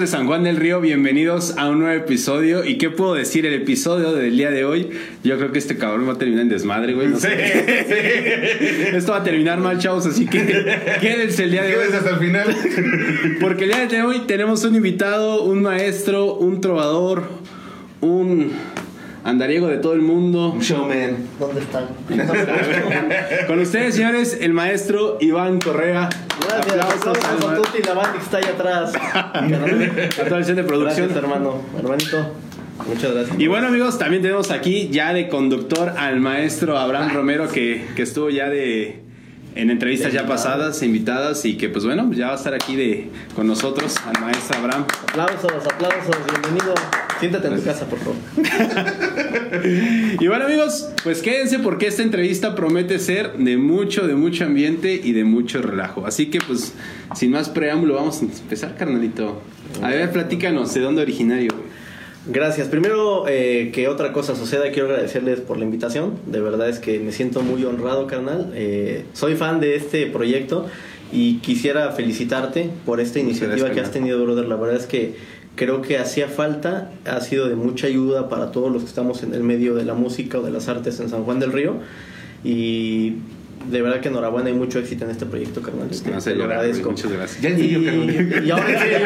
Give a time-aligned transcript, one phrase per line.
[0.00, 2.64] Amigos de San Juan del Río, bienvenidos a un nuevo episodio.
[2.64, 3.44] ¿Y qué puedo decir?
[3.44, 4.88] El episodio del día de hoy,
[5.22, 7.08] yo creo que este cabrón va a terminar en desmadre, güey.
[7.08, 7.28] No sé.
[8.96, 10.40] Esto va a terminar mal, chavos, así que
[11.02, 11.84] quédense el día de hoy.
[11.86, 12.56] Quédense hasta el final.
[13.42, 17.24] Porque el día de hoy tenemos un invitado, un maestro, un trovador,
[18.00, 18.52] un
[19.24, 20.56] andariego de todo el mundo.
[20.60, 21.16] Showman.
[21.38, 21.86] ¿Dónde están?
[23.46, 26.08] Con ustedes, señores, el maestro Iván Correa.
[26.48, 28.92] Gracias, Aplausos a Tuti, la banda que está ahí atrás.
[28.94, 29.32] a
[30.24, 31.08] toda la gente de producción.
[31.08, 31.62] Gracias, hermano.
[31.78, 32.16] Hermanito,
[32.86, 33.38] muchas gracias.
[33.38, 38.02] Y bueno amigos, también tenemos aquí ya de conductor al maestro Abraham Romero que, que
[38.02, 39.09] estuvo ya de
[39.60, 43.10] en entrevistas ya pasadas, invitadas y que pues bueno, ya va a estar aquí de
[43.36, 44.86] con nosotros al maestro Abraham.
[45.08, 46.74] Aplausos, aplausos, bienvenido.
[47.18, 48.16] Siéntate en tu casa, por favor.
[50.20, 55.00] Y bueno amigos, pues quédense porque esta entrevista promete ser de mucho, de mucho ambiente
[55.02, 56.06] y de mucho relajo.
[56.06, 56.72] Así que pues
[57.14, 59.42] sin más preámbulo vamos a empezar carnalito.
[59.82, 61.49] A ver, platícanos, ¿de dónde originario?
[62.26, 62.68] Gracias.
[62.68, 66.18] Primero, eh, que otra cosa suceda, quiero agradecerles por la invitación.
[66.26, 68.52] De verdad es que me siento muy honrado, carnal.
[68.54, 70.66] Eh, soy fan de este proyecto
[71.12, 74.46] y quisiera felicitarte por esta iniciativa gracias, que has tenido, brother.
[74.46, 75.14] La verdad es que
[75.56, 79.34] creo que hacía falta, ha sido de mucha ayuda para todos los que estamos en
[79.34, 81.76] el medio de la música o de las artes en San Juan del Río.
[82.44, 83.16] Y
[83.68, 85.88] de verdad que enhorabuena y mucho éxito en este proyecto, carnal.
[85.88, 86.90] Pues que hace Te lo agradezco.
[86.90, 87.40] Muchas gracias.
[87.42, 88.42] Ya en serio, carnal.
[88.44, 89.00] Y, y ahora en serio,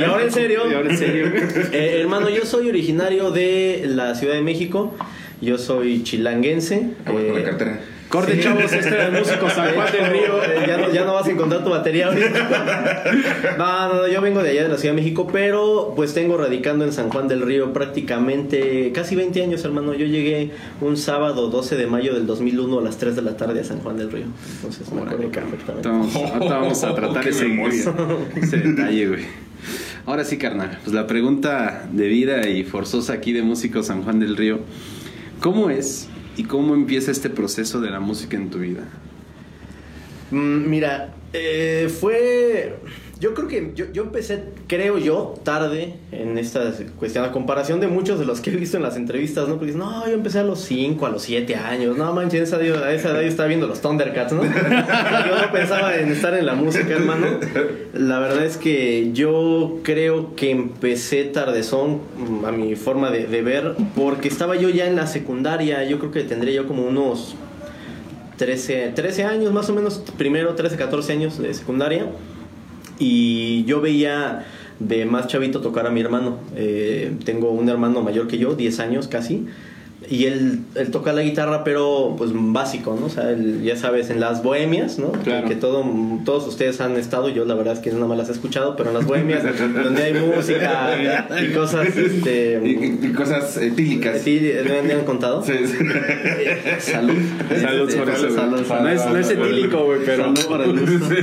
[0.00, 1.26] y ahora en serio, Y ahora en serio.
[1.72, 4.94] Eh, hermano, yo soy originario de la Ciudad de México.
[5.40, 6.90] Yo soy chilanguense.
[7.04, 7.80] Aguas con Eh, la cartera.
[8.08, 8.40] Corte Sí.
[8.42, 10.42] chavos, este era el músico San Juan del Río.
[10.44, 13.04] eh, ya, no, ya no vas a encontrar tu batería ahorita.
[13.58, 16.36] No, no, no, yo vengo de allá de la Ciudad de México, pero pues tengo
[16.36, 19.94] radicando en San Juan del Río prácticamente casi 20 años, hermano.
[19.94, 20.50] Yo llegué
[20.80, 23.78] un sábado 12 de mayo del 2001 a las 3 de la tarde a San
[23.80, 24.26] Juan del Río.
[24.56, 25.88] Entonces me acuerdo perfectamente.
[25.88, 27.82] Vamos, ahorita vamos a tratar Qué ese, memoria.
[28.40, 29.24] ese detalle, güey.
[30.06, 30.78] Ahora sí, carnal.
[30.84, 34.60] Pues la pregunta de vida y forzosa aquí de Músico San Juan del Río.
[35.40, 38.84] ¿Cómo es y cómo empieza este proceso de la música en tu vida?
[40.30, 42.76] Mm, Mira, eh, fue.
[43.18, 47.88] Yo creo que yo, yo empecé, creo yo, tarde en esta cuestión, a comparación de
[47.88, 49.54] muchos de los que he visto en las entrevistas, ¿no?
[49.54, 52.56] Porque dicen, no, yo empecé a los 5, a los 7 años, no manches, esa,
[52.56, 54.44] a esa edad yo estaba viendo los Thundercats, ¿no?
[54.44, 57.26] yo no pensaba en estar en la música, hermano.
[57.94, 63.40] La verdad es que yo creo que empecé tardezón, mm, a mi forma de, de
[63.40, 67.34] ver, porque estaba yo ya en la secundaria, yo creo que tendría yo como unos
[68.36, 72.06] 13, 13 años más o menos, primero 13, 14 años de secundaria.
[72.98, 74.44] Y yo veía
[74.78, 76.38] de más chavito tocar a mi hermano.
[76.54, 79.46] Eh, tengo un hermano mayor que yo, 10 años casi.
[80.08, 83.06] Y él, él toca la guitarra, pero pues básico, ¿no?
[83.06, 85.10] O sea, él, ya sabes, en las bohemias, ¿no?
[85.10, 85.48] Claro.
[85.48, 85.84] Que todo,
[86.24, 88.90] todos ustedes han estado, yo la verdad es que nada más las he escuchado, pero
[88.90, 89.42] en las bohemias,
[89.82, 90.90] donde hay música
[91.42, 92.60] y cosas, este...
[92.64, 94.20] Y, y cosas etílicas.
[94.22, 94.52] ¿Sí?
[94.68, 95.42] ¿Me han- contado?
[95.42, 95.76] Sí, sí.
[96.78, 97.14] Salud.
[97.60, 98.32] Salud Este, por eso, güey.
[98.34, 100.24] salud, salud, No es, no es etílico, güey, pero...
[100.24, 101.14] Salud por el gusto.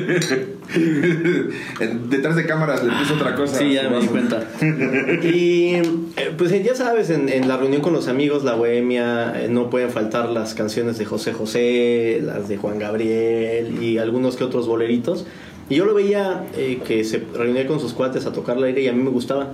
[2.09, 3.57] Detrás de cámaras le puso otra cosa.
[3.57, 4.47] Sí, ya me di cuenta.
[5.23, 9.47] Y eh, pues ya sabes, en, en la reunión con los amigos, la bohemia, eh,
[9.49, 14.43] no pueden faltar las canciones de José José, las de Juan Gabriel y algunos que
[14.43, 15.25] otros boleritos.
[15.69, 18.81] Y yo lo veía eh, que se reunía con sus cuates a tocar la aire
[18.81, 19.53] y a mí me gustaba.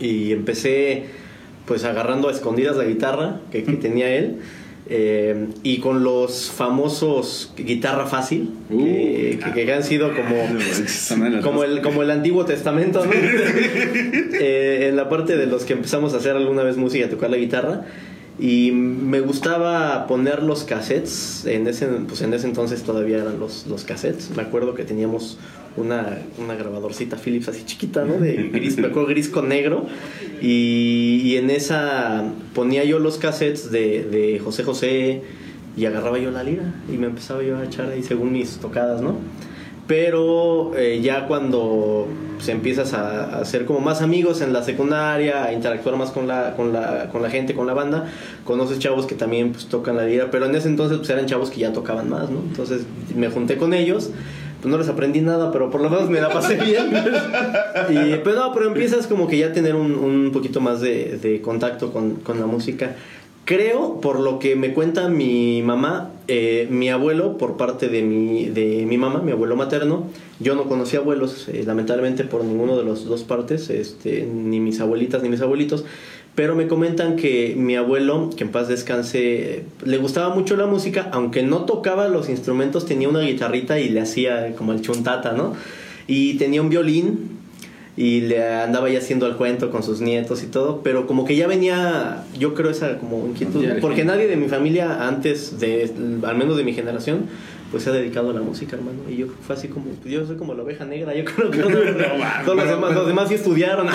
[0.00, 1.04] Y empecé
[1.66, 4.38] pues agarrando a escondidas la guitarra que, que tenía él.
[4.92, 10.36] Eh, y con los famosos guitarra fácil, que, Uh, que- que han sido como,
[11.42, 13.12] como el, como el Antiguo Testamento, ¿no?
[14.42, 17.30] Eh, en la parte de los que empezamos a hacer alguna vez música, a tocar
[17.30, 17.82] la guitarra.
[18.38, 21.44] Y me gustaba poner los cassettes.
[21.44, 24.30] En ese, pues en ese entonces todavía eran los, los cassettes.
[24.34, 25.36] Me acuerdo que teníamos
[25.76, 28.14] una, una grabadorcita Philips así chiquita, ¿no?
[28.14, 29.86] De gris, me acuerdo gris con negro.
[30.40, 32.24] Y, en esa
[32.54, 35.22] ponía yo los cassettes de, de José José
[35.76, 39.00] y agarraba yo la lira y me empezaba yo a echar ahí según mis tocadas,
[39.00, 39.16] ¿no?
[39.86, 42.06] Pero eh, ya cuando
[42.36, 46.28] pues, empiezas a, a ser como más amigos en la secundaria, a interactuar más con
[46.28, 48.06] la, con la, con la gente, con la banda,
[48.44, 51.50] conoces chavos que también pues, tocan la lira, pero en ese entonces pues, eran chavos
[51.50, 52.38] que ya tocaban más, ¿no?
[52.38, 52.82] Entonces
[53.16, 54.10] me junté con ellos,
[54.60, 56.90] pues no les aprendí nada, pero por lo menos me la pasé bien.
[57.90, 61.18] y, pero no, pero empiezas como que ya a tener un, un poquito más de,
[61.18, 62.96] de contacto con, con la música.
[63.46, 68.44] Creo, por lo que me cuenta mi mamá, eh, mi abuelo, por parte de mi,
[68.44, 70.04] de mi mamá, mi abuelo materno,
[70.38, 74.80] yo no conocí abuelos, eh, lamentablemente por ninguno de las dos partes, este, ni mis
[74.80, 75.84] abuelitas ni mis abuelitos,
[76.34, 81.08] pero me comentan que mi abuelo, que en paz descanse, le gustaba mucho la música,
[81.12, 85.54] aunque no tocaba los instrumentos, tenía una guitarrita y le hacía como el chuntata, ¿no?
[86.06, 87.40] Y tenía un violín
[87.96, 91.36] y le andaba ya haciendo al cuento con sus nietos y todo, pero como que
[91.36, 95.90] ya venía, yo creo esa como inquietud, porque nadie de mi familia antes de,
[96.22, 97.26] al menos de mi generación,
[97.70, 100.26] pues se ha dedicado a la música, hermano, y yo fue así como, pues, yo
[100.26, 101.74] soy como la oveja negra, yo creo que todos,
[102.44, 103.86] todos los, demás, los demás sí estudiaron,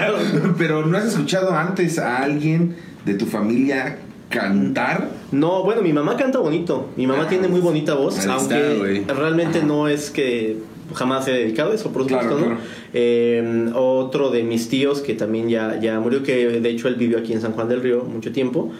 [0.58, 3.98] Pero ¿no has escuchado antes a alguien de tu familia
[4.30, 5.08] cantar?
[5.32, 6.88] No, bueno, mi mamá canta bonito.
[6.96, 10.56] Mi mamá Ah, tiene muy bonita voz, está, aunque realmente no es que
[10.94, 12.46] jamás se ha dedicado a eso, por supuesto, Claro, ¿no?
[12.46, 12.60] claro.
[12.94, 17.18] Eh, otro de mis tíos que también ya, ya murió, que de hecho él vivió
[17.18, 18.72] aquí en San Juan del Río mucho tiempo.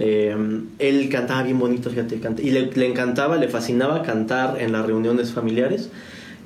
[0.00, 0.36] Eh,
[0.78, 4.84] él cantaba bien bonito, fíjate, canta- y le, le encantaba, le fascinaba cantar en las
[4.86, 5.90] reuniones familiares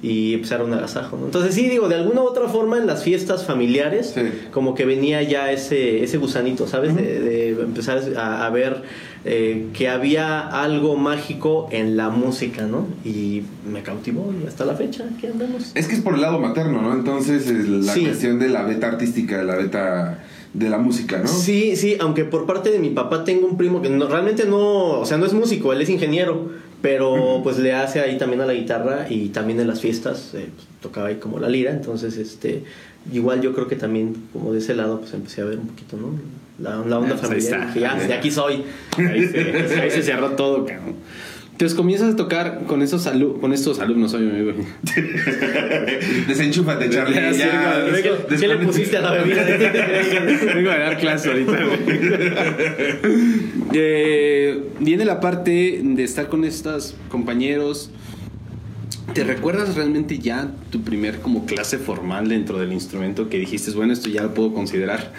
[0.01, 1.25] y pues era un agasajo, ¿no?
[1.27, 4.21] Entonces sí, digo, de alguna u otra forma en las fiestas familiares, Sí.
[4.53, 6.95] como que venía ya ese, ese gusanito, ¿sabes?
[6.95, 8.83] de, de empezar a, a ver
[9.25, 12.87] eh, que había algo mágico en la música, ¿no?
[13.05, 15.73] Y me cautivó y hasta la fecha, aquí andamos.
[15.75, 16.93] Es que es por el lado materno, ¿no?
[16.93, 18.05] Entonces es la Sí.
[18.05, 20.23] cuestión de la beta artística, de la beta
[20.55, 21.29] de la música, ¿no?
[21.29, 25.01] Sí, sí, aunque por parte de mi papá tengo un primo que no- realmente no,
[25.01, 26.51] o sea, no es músico, él es ingeniero,
[26.83, 30.49] pero pues le hace ahí también a la guitarra y también en las fiestas eh,
[30.55, 32.63] pues, tocaba ahí como la lira, entonces este
[33.13, 35.97] igual yo creo que también como de ese lado pues empecé a ver un poquito,
[35.97, 36.13] ¿no?
[36.61, 38.65] La, la onda Ah, pues ahí familiar, ya, de aquí soy.
[38.99, 39.39] Ahí se,
[39.81, 40.97] ahí se cerró todo, cabrón.
[41.59, 44.53] Entonces comienzas a tocar con esos alu- con estos alumnos, oye, amigo.
[46.29, 47.17] Desenchúfate, Charlie.
[47.17, 47.85] Ya, sí, ya,
[48.39, 49.43] ¿Qué, le pusiste a la bebida?
[50.55, 51.59] Vengo a dar clase ahorita.
[53.75, 57.91] Eh, viene la parte de estar con estos compañeros.
[59.13, 63.93] ¿Te recuerdas realmente ya tu primer como clase formal dentro del instrumento que dijiste, bueno,
[63.93, 65.13] esto ya lo puedo considerar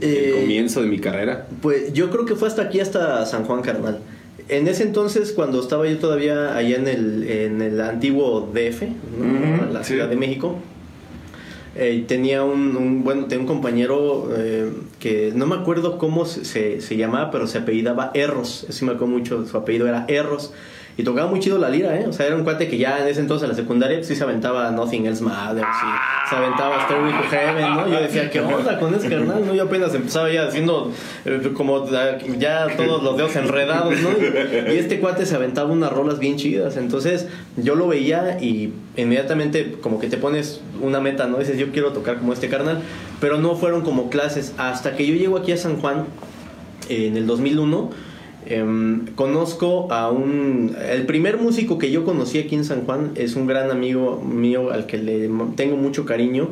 [0.00, 1.46] Eh, el comienzo de mi carrera?
[1.62, 4.00] Pues yo creo que fue hasta aquí, hasta San Juan Carnal.
[4.48, 8.82] En ese entonces, cuando estaba yo todavía allá en el, en el antiguo DF,
[9.18, 9.72] ¿no?
[9.72, 9.94] La sí.
[9.94, 10.56] Ciudad de México,
[11.76, 14.70] eh, tenía un, un- bueno, tenía un compañero eh,
[15.00, 18.66] que no me acuerdo cómo se, se- se llamaba, pero se apellidaba Erros.
[18.68, 20.52] Eso me acuerdo mucho, su apellido era Erros.
[20.96, 22.06] Y tocaba muy chido la lira, ¿eh?
[22.06, 24.14] O sea, era un cuate que ya en ese entonces, en la secundaria, pues sí
[24.14, 25.86] se aventaba Nothing Else Matters, sí,
[26.30, 27.88] se aventaba Stairway to Heaven, ¿no?
[27.88, 29.44] Yo decía, ¿qué onda con ese carnal?
[29.44, 29.54] ¿no?
[29.54, 30.92] Yo apenas empezaba ya haciendo
[31.24, 34.10] eh, como eh, ya todos los dedos enredados, ¿no?
[34.10, 36.76] Y, y este cuate se aventaba unas rolas bien chidas.
[36.76, 37.26] Entonces,
[37.56, 41.38] yo lo veía y inmediatamente como que te pones una meta, ¿no?
[41.38, 42.78] Dices, yo quiero tocar como este carnal.
[43.20, 44.52] Pero no fueron como clases.
[44.58, 46.06] Hasta que yo llego aquí a San Juan,
[46.88, 48.13] eh, en el 2001
[48.46, 50.76] Em, conozco a un...
[50.90, 54.70] El primer músico que yo conocí aquí en San Juan es un gran amigo mío
[54.72, 56.48] al que le tengo mucho cariño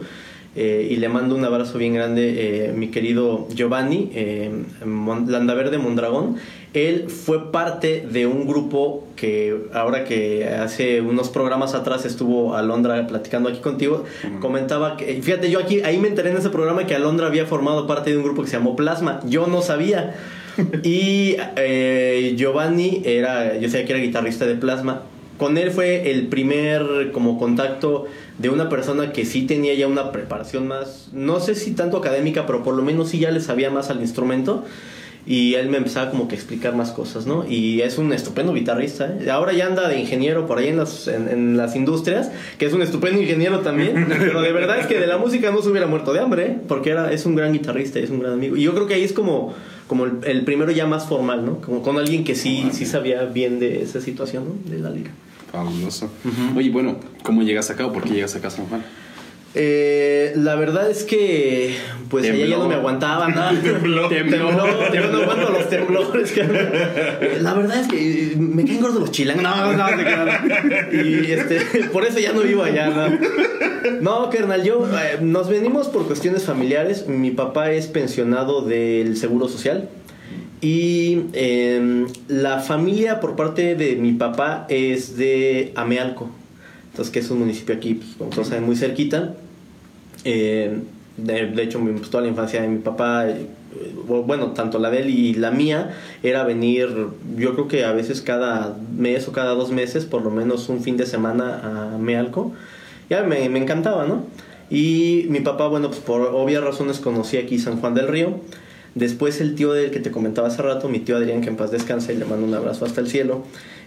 [0.54, 4.10] eh, y le mando un abrazo bien grande, eh, mi querido Giovanni,
[4.84, 6.36] Mon- Landaverde Mondragón.
[6.74, 13.06] Él fue parte de un grupo que ahora que hace unos programas atrás estuvo Alondra
[13.06, 14.04] platicando aquí contigo,
[14.40, 17.86] comentaba que, fíjate, yo aquí, ahí me enteré en ese programa que Alondra había formado
[17.86, 19.20] parte de un grupo que se llamó Plasma.
[19.26, 20.14] Yo no sabía.
[20.82, 25.02] Y eh, Giovanni era, yo sabía que era guitarrista de Plasma.
[25.38, 28.06] Con él fue el primer como contacto
[28.38, 32.46] de una persona que sí tenía ya una preparación más, no sé si tanto académica,
[32.46, 34.64] pero por lo menos sí ya le sabía más al instrumento.
[35.24, 37.46] Y él me empezaba como que a explicar más cosas, ¿no?
[37.48, 39.16] Y es un estupendo guitarrista.
[39.20, 39.30] ¿eh?
[39.30, 42.72] Ahora ya anda de ingeniero por ahí en las, en, en las industrias, que es
[42.72, 44.08] un estupendo ingeniero también.
[44.18, 46.58] Pero de verdad es que de la música no se hubiera muerto de hambre, ¿eh?
[46.66, 48.56] porque era, es un gran guitarrista, es un gran amigo.
[48.56, 49.54] Y yo creo que ahí es como,
[49.92, 51.60] como el, el primero ya más formal, ¿no?
[51.60, 54.70] Como con alguien que sí, sí sabía bien de esa situación, ¿no?
[54.70, 55.10] De la liga.
[55.50, 56.10] Fabuloso.
[56.56, 58.82] Oye, bueno, ¿cómo llegas acá o por qué llegas acá a San Juan?
[59.54, 61.74] Eh, la verdad es que
[62.08, 62.58] pues allá ya Tembló.
[62.60, 63.50] no me aguantaba ¿no?
[63.62, 64.08] Tembló.
[64.08, 69.10] tembló, yo no aguanto los temblores que- la verdad es que me caen gordos los
[69.10, 69.42] chilangos.
[69.42, 70.02] No, no, no,
[70.92, 73.18] y este por eso ya no vivo allá no,
[74.00, 77.06] no carnal yo eh, nos venimos por cuestiones familiares.
[77.06, 79.88] Mi papá es pensionado del seguro social.
[80.62, 86.30] Y eh, la familia por parte de mi papá es de Amealco
[86.92, 89.34] entonces que es un municipio aquí pues, como todos saben muy cerquita
[90.24, 90.78] eh,
[91.16, 93.46] de, de hecho, pues, toda la infancia de mi papá, eh,
[94.04, 96.88] bueno, tanto la de él y la mía, era venir,
[97.36, 100.82] yo creo que a veces cada mes o cada dos meses, por lo menos un
[100.82, 102.52] fin de semana a Mealco.
[103.10, 104.24] Ya me, me encantaba, ¿no?
[104.70, 108.40] Y mi papá, bueno, pues por obvias razones conocí aquí San Juan del Río.
[108.94, 111.70] Después el tío del que te comentaba hace rato, mi tío Adrián, que en paz
[111.70, 113.44] descanse, y le mando un abrazo hasta el cielo.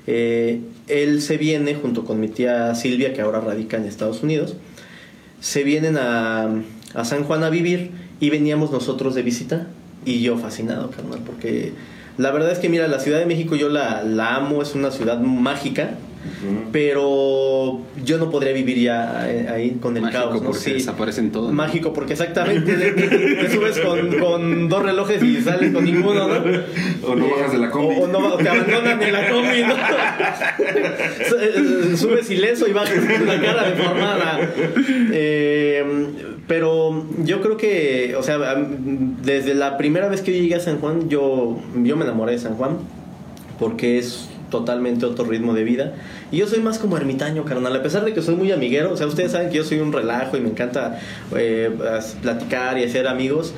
[0.08, 4.56] Eh, él se viene junto con mi tía Silvia, que ahora radica en Estados Unidos.
[5.40, 6.50] Se vienen a,
[6.94, 9.68] a San Juan a vivir y veníamos nosotros de visita
[10.06, 11.74] y yo fascinado, carnal, porque
[12.18, 14.92] la verdad es que mira, la Ciudad de México yo la, la amo, es una
[14.92, 15.98] ciudad mágica,
[16.72, 20.44] pero yo no podría vivir ya eh, ahí con el Mágico caos, ¿no?
[20.44, 20.74] porque Sí.
[20.74, 21.48] desaparecen todo.
[21.48, 21.54] ¿no?
[21.54, 26.36] Mágico, porque exactamente te, subes con, con dos relojes y sales con ninguno, ¿no?
[27.08, 27.96] O no bajas de la combi.
[27.96, 29.76] O, o no, te abandonan en la combi, ¿no?
[31.40, 34.40] Eh, Subes ileso y bajas con la cara deformada.
[35.12, 35.84] Eh,
[36.48, 40.80] pero yo creo que, o sea, desde la primera vez que yo llegué a San
[40.80, 42.78] Juan, yo, yo me enamoré de San Juan
[43.60, 45.94] porque es totalmente otro ritmo de vida.
[46.32, 47.76] Y yo soy más como ermitaño, carnal.
[47.76, 49.92] A pesar de que soy muy amiguero, o sea, ustedes saben que yo soy un
[49.92, 51.00] relajo y me encanta
[51.36, 51.72] eh,
[52.22, 53.54] platicar y hacer amigos.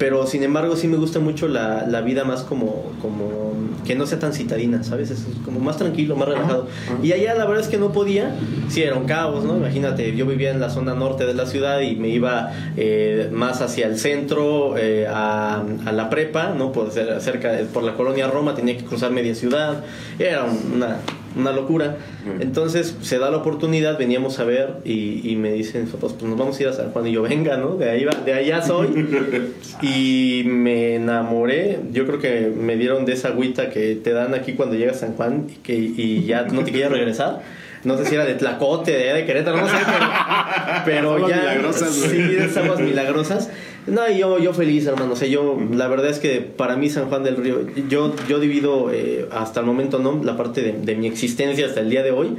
[0.00, 3.52] Pero sin embargo, sí me gusta mucho la, la vida más como, como
[3.86, 5.10] que no sea tan citadina, ¿sabes?
[5.10, 6.66] Es como más tranquilo, más relajado.
[7.02, 8.34] Y allá la verdad es que no podía,
[8.68, 9.56] sí era un caos, ¿no?
[9.58, 13.60] Imagínate, yo vivía en la zona norte de la ciudad y me iba eh, más
[13.62, 16.72] hacia el centro, eh, a, a la prepa, ¿no?
[16.72, 19.84] Por, ser- cerca por la colonia Roma, tenía que cruzar media ciudad,
[20.18, 20.96] era una,
[21.36, 21.96] una locura.
[22.40, 26.38] Entonces se da la oportunidad, veníamos a ver y, y me dicen, pues, pues nos
[26.38, 27.76] vamos a ir a San Juan y yo, venga, ¿no?
[27.76, 28.88] De, ahí va, de allá soy.
[29.82, 34.54] y me enamoré, yo creo que me dieron de esa agüita que te dan aquí
[34.54, 37.42] cuando llegas a San Juan y, que, y ya no te querías regresar.
[37.82, 39.76] No sé si era de Tlacote, de, de Querétaro, no sé,
[40.84, 41.36] pero, pero ya.
[41.36, 43.50] milagrosas, sí, de esas aguas milagrosas.
[43.86, 45.12] No, y yo, yo feliz, hermano.
[45.14, 48.38] O sea, yo, la verdad es que para mí San Juan del Río, yo, yo
[48.38, 50.22] divido eh, hasta el momento, ¿no?
[50.22, 52.36] La parte de, de mi existencia hasta el día de hoy.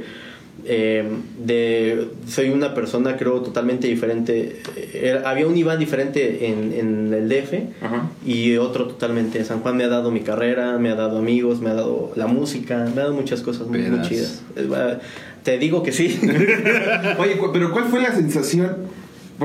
[0.64, 1.02] eh,
[1.44, 4.60] de, soy una persona, creo, totalmente diferente.
[4.76, 8.10] Eh, era- había un Iván diferente en, en el DF Ajá.
[8.24, 9.44] y otro totalmente.
[9.44, 12.28] San Juan me ha dado mi carrera, me ha dado amigos, me ha dado la
[12.28, 14.42] música, me ha dado muchas cosas muy, muy chidas.
[14.56, 14.68] Eh,
[15.42, 16.20] Te digo que sí.
[17.18, 18.76] Oye, cu- pero ¿cuál fue la sensación?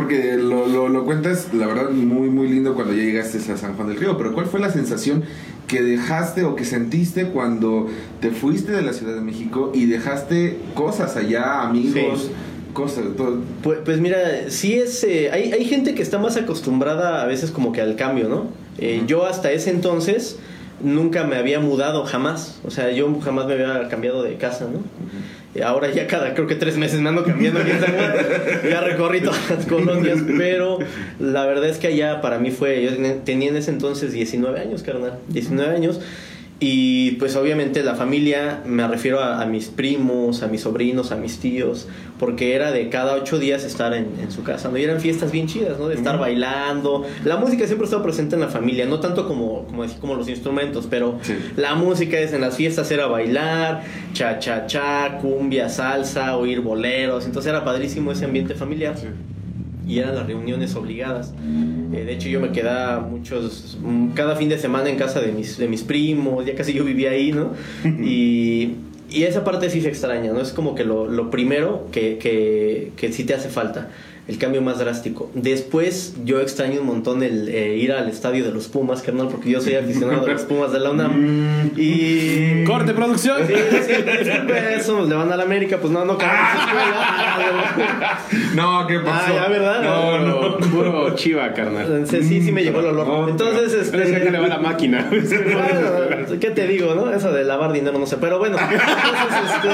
[0.02, 3.74] Porque lo, lo, lo cuentas, la verdad, muy, muy lindo cuando ya llegaste a San
[3.76, 5.24] Juan del Río, pero ¿cuál fue la sensación
[5.68, 7.88] que dejaste o que sentiste cuando
[8.22, 12.32] te fuiste de la Ciudad de México y dejaste cosas allá, amigos, Sí.
[12.74, 13.40] cosas, todo?
[13.64, 15.04] Pues, pues mira, sí es.
[15.04, 18.46] eh, hay, hay gente que está más acostumbrada a veces como que al cambio, ¿no?
[18.78, 20.38] Eh, Yo hasta ese entonces
[20.84, 22.60] nunca me había mudado, jamás.
[22.64, 24.80] O sea, yo jamás me había cambiado de casa, ¿no?
[25.58, 27.60] Eh, Ahora ya cada, creo que tres meses me ando cambiando.
[28.70, 30.80] Ya recorrí todas las colonias, pero
[31.20, 32.84] la verdad es que allá para mí fue.
[32.84, 32.92] Yo
[33.24, 35.20] tenía en ese entonces 19 años, carnal.
[35.30, 36.00] 19 años.
[36.60, 41.16] Y pues obviamente la familia, me refiero a, a mis primos, a mis sobrinos, a
[41.16, 41.88] mis tíos,
[42.18, 44.78] porque era de cada ocho días estar en, en su casa, ¿no?
[44.80, 45.88] Y eran fiestas bien chidas, ¿no?
[45.88, 47.06] De estar bailando.
[47.26, 50.88] La música siempre estaba presente en la familia, no tanto como, como, como los instrumentos,
[50.90, 51.36] pero Sí.
[51.58, 53.84] la música es en las fiestas era bailar,
[54.14, 58.96] cha cha cha, cumbia, salsa, oír boleros, entonces era padrísimo ese ambiente familiar
[59.88, 61.34] y eran las reuniones obligadas.
[61.94, 65.32] Eh, de hecho, yo me quedaba muchos, mm, cada fin de semana en casa de
[65.32, 67.54] mis, de mis primos, ya casi yo vivía ahí, ¿no?
[68.04, 68.76] y,
[69.10, 70.42] y esa parte sí se extraña, ¿no?
[70.42, 73.90] Es como que lo, lo primero que, que, que sí te hace falta,
[74.28, 75.32] el cambio más drástico.
[75.34, 79.50] Después, yo extraño un montón el eh, ir al estadio de los Pumas, carnal, porque
[79.50, 81.72] yo soy aficionado de los Pumas de la UNAM.
[81.78, 82.64] y.
[82.66, 83.48] Corte, producción.
[83.48, 83.54] Sí,
[83.88, 86.18] sí, disculpe, eso, le van a la América, pues no, no.
[88.56, 89.26] No, ¿qué pasó?
[89.28, 89.82] Ah, ya, ¿verdad?
[89.82, 90.58] No, no.
[90.58, 92.06] Puro chiva, carnal.
[92.08, 93.30] Sí, sí, me llegó el olor.
[93.30, 95.08] Entonces, este, es que le va la máquina.
[95.12, 97.12] bueno, ¿qué te digo, no?
[97.12, 98.18] Eso de lavar dinero, no sé.
[98.18, 99.70] Pero bueno, entonces, este,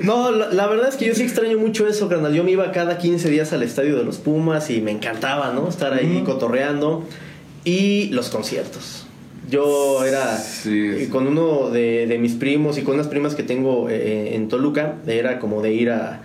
[0.00, 2.34] no, la, la verdad es que yo sí extraño mucho eso, carnal.
[2.34, 5.68] Yo me iba cada 15 días al estadio de los Pumas y me encantaba, ¿no?
[5.68, 7.04] Estar ahí cotorreando.
[7.64, 9.06] Y los conciertos.
[9.50, 11.06] Yo era Sí, eh, sí.
[11.10, 14.94] con uno de, de mis primos y con unas primas que tengo eh, en Toluca,
[15.06, 16.22] era como de ir a,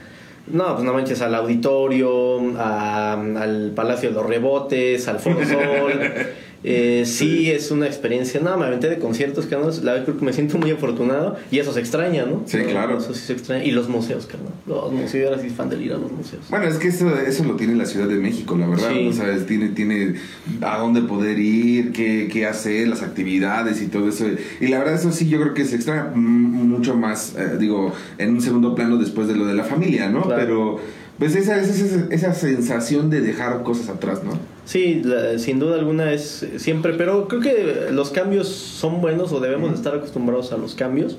[0.48, 5.94] no, pues no manches, al auditorio, a- al Palacio de los Rebotes, al Foro Sol.
[6.64, 8.42] Eh, sí, es una experiencia.
[8.42, 9.72] No, me aventé de conciertos, carnal.
[9.84, 12.44] La verdad creo que me siento muy afortunado y eso se extraña, ¿no?
[12.46, 12.98] Sí, claro.
[12.98, 13.64] Eso sí se extraña.
[13.64, 14.52] Y los museos, carnal.
[14.68, 16.44] Los museos, yo era así fan de ir a los museos.
[16.50, 18.90] Bueno, es que eso, eso lo tiene la Ciudad de México, la verdad.
[18.92, 19.08] Sí.
[19.08, 20.16] O sea, es- tiene, tiene
[20.62, 24.26] a dónde poder ir, qué, qué hacer, las actividades y todo eso.
[24.60, 28.32] Y la verdad, eso sí, yo creo que se extraña mucho más, eh, digo, en
[28.32, 30.24] un segundo plano después de lo de la familia, ¿no?
[30.24, 30.42] Claro.
[30.42, 30.80] Pero,
[31.20, 34.32] pues esa, esa, esa sensación de dejar cosas atrás, ¿no?
[34.66, 39.40] Sí, la- sin duda alguna es siempre, pero creo que los cambios son buenos o
[39.40, 41.18] debemos de estar acostumbrados a los cambios.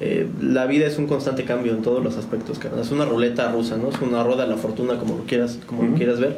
[0.00, 2.60] Eh, la vida es un constante cambio en todos los aspectos.
[2.80, 3.88] Es una ruleta rusa, ¿no?
[3.88, 6.36] Es una rueda de la fortuna, como lo quieras, como lo quieras ver.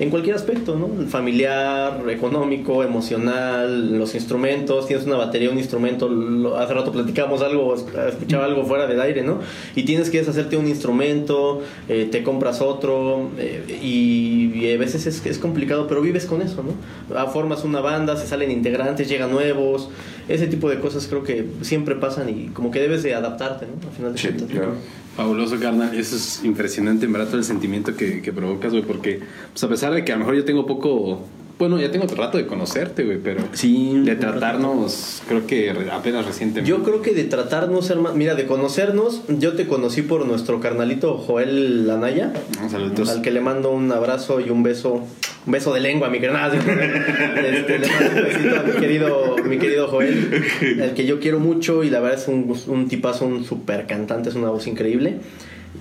[0.00, 0.88] En cualquier aspecto, ¿no?
[1.08, 4.86] Familiar, económico, emocional, los instrumentos.
[4.86, 6.08] Tienes una batería, un instrumento.
[6.08, 9.40] lo- hace rato platicamos algo, es- escuchaba algo fuera del aire, ¿no?
[9.76, 15.06] Y tienes que deshacerte un instrumento, eh, te compras otro, eh, y, y a veces
[15.06, 16.72] es, es complicado, pero vives con eso, ¿no?
[17.16, 19.90] Ah, Formas una banda, se salen integrantes, llegan nuevos.
[20.28, 23.88] Ese tipo de cosas creo que siempre pasan y como que debes de adaptarte, ¿no?
[23.88, 24.48] Al final de Sí, cuentas.
[24.48, 24.72] claro.
[25.16, 25.94] Fabuloso, carnal.
[25.94, 28.84] Eso es impresionante, en verdad, todo el sentimiento que, que provocas, güey.
[28.84, 29.20] Porque,
[29.52, 31.26] pues, a pesar de que a lo mejor yo tengo poco.
[31.60, 33.42] Bueno, ya tengo rato de conocerte, güey, pero.
[33.52, 36.66] Sí, De tratarnos, creo que apenas recientemente.
[36.66, 41.18] Yo creo que de tratarnos, hermano, mira, de conocernos, yo te conocí por nuestro carnalito
[41.18, 43.10] Joel Lanaya, No, saluditos.
[43.10, 45.02] al que le mando un abrazo y un beso,
[45.44, 46.52] un beso de lengua, mi carnal.
[47.44, 51.40] Este, le mando un besito a mi querido, mi querido Joel, el que yo quiero
[51.40, 55.16] mucho y la verdad es un, un tipazo, un super cantante, es una voz increíble.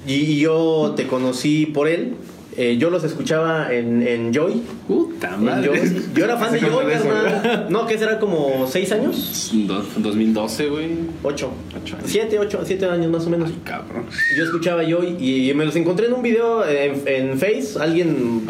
[0.05, 2.15] Y yo te conocí por él.
[2.61, 4.61] Eh, yo los escuchaba en, en Joy.
[4.87, 5.67] Puta en madre.
[5.67, 6.01] Joy.
[6.13, 7.67] Yo era fan de Joy, carnal.
[7.69, 9.51] No, que será como seis años.
[9.65, 10.89] Do- 2012, güey.
[11.23, 11.51] Ocho.
[11.81, 12.09] Ocho años.
[12.09, 13.49] Siete, ocho, siete años más o menos.
[13.49, 14.05] Ay, cabrón.
[14.37, 18.41] Yo escuchaba yo y, y me los encontré en un video en, en Face, alguien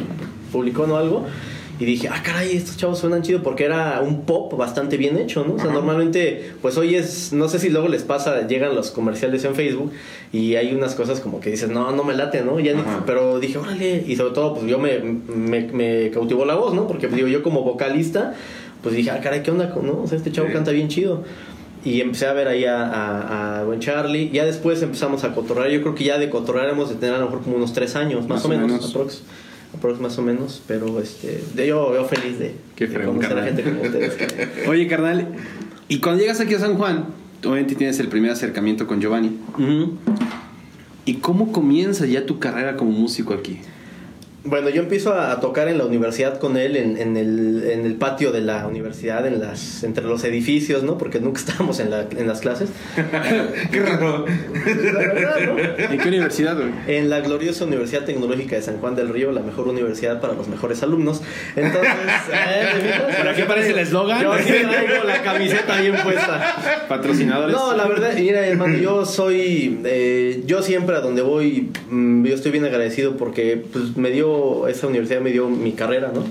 [0.51, 0.97] publicó ¿no?
[0.97, 1.25] algo.
[1.79, 5.45] Y dije, ah, caray, estos chavos suenan chido porque era un pop bastante bien hecho,
[5.45, 5.53] ¿no?
[5.53, 9.45] O sea, normalmente, pues hoy es, no sé si luego les pasa, llegan los comerciales
[9.45, 9.93] en Facebook
[10.33, 12.59] y hay unas cosas como que dices, no, no me late, ¿no?
[12.59, 16.55] Ya ni- pero dije, órale, y sobre todo, pues yo me, me, me cautivó la
[16.55, 16.86] voz, ¿no?
[16.86, 18.33] Porque pues, digo, yo como vocalista,
[18.83, 19.74] pues dije, ah, caray, ¿qué onda?
[19.81, 20.01] ¿no?
[20.03, 20.53] O sea, este chavo Sí.
[20.53, 21.24] canta bien chido.
[21.86, 24.31] Y empecé a ver ahí a, a, a buen Charlie.
[24.33, 25.69] Ya después empezamos a cotorrear.
[25.69, 27.95] Yo creo que ya de cotorrear hemos de tener a lo mejor como unos tres
[27.95, 28.67] años, más, Más o menos.
[28.67, 29.24] menos.
[29.75, 30.61] Aprox más o menos.
[30.67, 33.55] Pero este, de yo veo feliz de, Qué de fregón, conocer a carnal.
[33.63, 34.13] gente como ustedes.
[34.15, 34.49] carnal.
[34.69, 35.27] Oye, carnal.
[35.88, 37.05] Y cuando llegas aquí a San Juan,
[37.43, 39.38] obviamente tienes el primer acercamiento con Giovanni.
[39.55, 39.97] Ujú.
[41.05, 43.59] ¿Y cómo comienza ya tu carrera como músico aquí?
[44.46, 47.96] Bueno, yo empiezo a, tocar en la universidad con él, en, en el, en el
[47.96, 50.98] patio de la universidad, en las, entre los edificios, ¿no?
[50.98, 52.69] Porque nunca estábamos en, la, en las clases.
[53.72, 54.25] Qué raro.
[54.25, 55.60] La verdad, ¿no?
[55.93, 56.69] ¿En qué universidad, güey?
[56.88, 60.47] En la gloriosa Universidad Tecnológica de San Juan del Río, la mejor universidad para los
[60.47, 61.21] mejores alumnos.
[61.58, 61.91] Entonces,
[62.34, 63.13] ¿eh?
[63.17, 64.21] ¿Por aquí aparece el eslogan?
[64.21, 66.86] Yo sí traigo la camiseta bien puesta.
[66.88, 67.56] Patrocinadores.
[67.56, 69.82] No, la verdad, mira, hermano, yo soy.
[69.84, 74.30] eh, yo siempre a donde voy, mm, yo estoy bien agradecido porque pues, me dio.
[74.67, 76.23] Esa universidad me dio mi carrera, ¿no?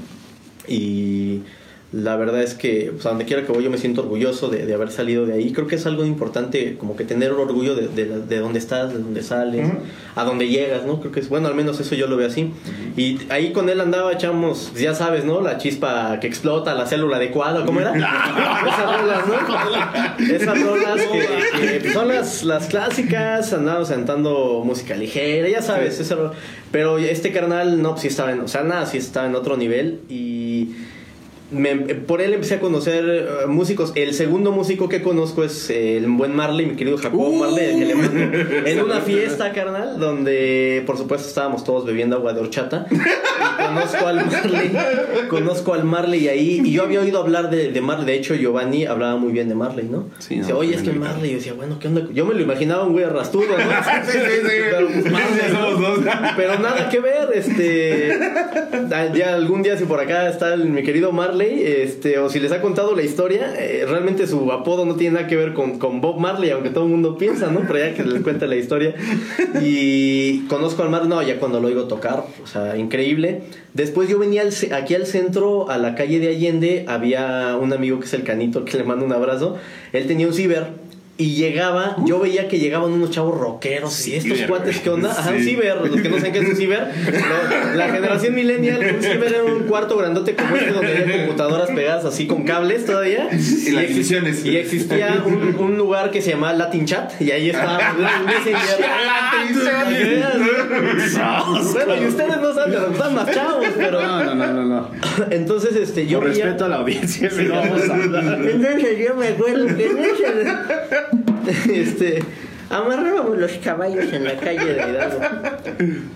[0.66, 1.42] Y
[1.90, 4.66] la verdad es que, pues, a donde quiera que voy, yo me siento orgulloso de,
[4.66, 5.52] de haber salido de ahí.
[5.52, 8.98] Creo que es algo importante, como que tener orgullo de, de, de dónde estás, de
[8.98, 9.78] dónde sales, Ujú.
[10.14, 11.00] a dónde llegas, ¿no?
[11.00, 12.50] Creo que es, bueno, al menos eso yo lo veo así.
[12.96, 15.40] Y ahí con él andaba, echamos, ya sabes, ¿no?
[15.40, 17.94] La chispa que explota, la célula adecuada, ¿cómo era?
[18.66, 20.34] Esas rolas, ¿no?
[20.34, 25.98] Esas rolas que, que, pues, son las, las clásicas, andábamos cantando música ligera, ya sabes,
[25.98, 26.32] ese ro-
[26.70, 29.56] pero este carnal, no, pues sí estaba en, o sea, nada, sí estaba en otro
[29.56, 30.74] nivel y
[31.50, 33.92] me- por él empecé a conocer eh, músicos.
[33.94, 37.78] El segundo músico que conozco es eh, el buen Marley, mi querido Jacobo Marley, al
[37.78, 42.86] que le en una fiesta, carnal, donde por supuesto estábamos todos bebiendo agua de horchata.
[42.90, 44.72] Y conozco al Marley,
[45.28, 46.60] conozco al Marley ahí.
[46.64, 48.06] Y yo había oído hablar de, de Marley.
[48.06, 50.08] De hecho, Giovanni hablaba muy bien de Marley, ¿no?
[50.18, 51.30] Sí, oye, es que Marley.
[51.30, 52.02] Yo decía, bueno, ¿qué onda?
[52.12, 53.54] Yo me lo imaginaba un güey rastudo, ¿no?
[54.04, 54.48] Sí, sí, sí.
[54.70, 55.58] Pero, pues, Marley, ¿no?
[55.70, 56.14] Somos dos.
[56.36, 58.18] Pero nada que ver, este.
[59.14, 62.52] Ya algún día, si por acá está el- mi querido Marley, este, o si les
[62.52, 66.18] ha contado la historia, eh, realmente su apodo no tiene nada que ver con, Bob
[66.18, 67.60] Marley, aunque todo el mundo piensa, ¿no?
[67.66, 68.94] Pero ya que les cuente la historia.
[69.62, 73.42] Y conozco al Marley, no, ya cuando lo oigo tocar, o sea, increíble.
[73.74, 78.06] Después yo venía aquí al centro, a la calle de Allende, había un amigo que
[78.06, 79.56] es el Canito, que le mando un abrazo.
[79.92, 80.87] Él tenía un ciber.
[81.20, 84.78] Y llegaba, yo veía que llegaban unos chavos rockeros y estos Ciber, cuates.
[84.78, 85.10] ¿qué onda?
[85.10, 85.46] Ajá, un Sí.
[85.50, 86.78] ciber, los que no saben qué es un ciber.
[86.78, 91.70] lo- la generación millennial, un ciber era un cuarto grandote como este donde había computadoras
[91.72, 93.28] pegadas así con cables todavía.
[93.32, 93.36] Y
[93.70, 94.44] divisiones.
[94.44, 97.78] y existía un, un lugar que se llamaba Latin Chat y ahí estaba
[98.20, 98.86] un Messenger.
[101.72, 104.00] bueno, y ustedes no saben, pero están más chavos, pero...
[104.00, 104.64] No, no, no, no.
[104.64, 104.90] no.
[105.30, 108.38] Entonces, este, yo Por veía- respeto a la audiencia, sí, vamos a hablar.
[108.50, 111.07] entonces yo me acuerdo que en ese-
[111.72, 112.22] este,
[112.70, 115.20] amarrábamos los caballos en la calle de Hidalgo.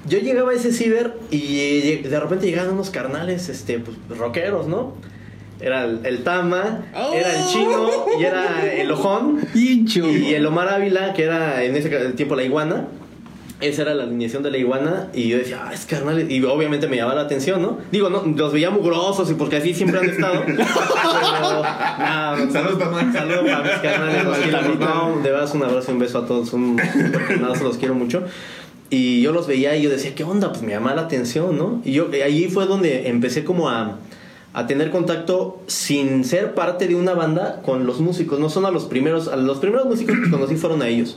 [0.07, 4.94] Yo llegaba a ese ciber y de repente llegaban unos carnales, este, pues, rockeros, ¿no?
[5.61, 9.46] Era el, el Tama, era el Chino y era el Ojón.
[10.09, 12.88] Y el Omar Ávila, que era en ese tiempo la iguana.
[13.62, 15.09] Esa era la alineación de la iguana.
[15.14, 16.31] Y yo decía, ah, es carnal.
[16.31, 17.79] Y obviamente me llamaba la atención, ¿no?
[17.92, 20.42] Digo, no, los veía mugrosos y porque así siempre han estado.
[20.46, 23.12] Pero, no, Saludos, Tama.
[23.12, 24.25] Saludos para mis carnales.
[24.25, 24.75] Los quiero.
[24.75, 26.53] No, de verdad, un abrazo y un beso a todos.
[26.53, 26.75] Un,
[27.40, 28.25] nada, se los quiero mucho.
[28.90, 30.51] Y yo los veía y yo decía, ¿qué onda?
[30.51, 31.81] Pues me llamaba la atención, ¿no?
[31.85, 33.98] Y yo, ahí fue donde empecé como a,
[34.53, 38.40] a tener contacto sin ser parte de una banda con los músicos.
[38.40, 41.16] No son a los primeros, a los primeros músicos que conocí fueron a ellos.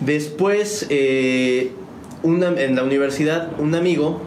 [0.00, 1.72] Después, eh,
[2.22, 4.20] una- en la universidad, un amigo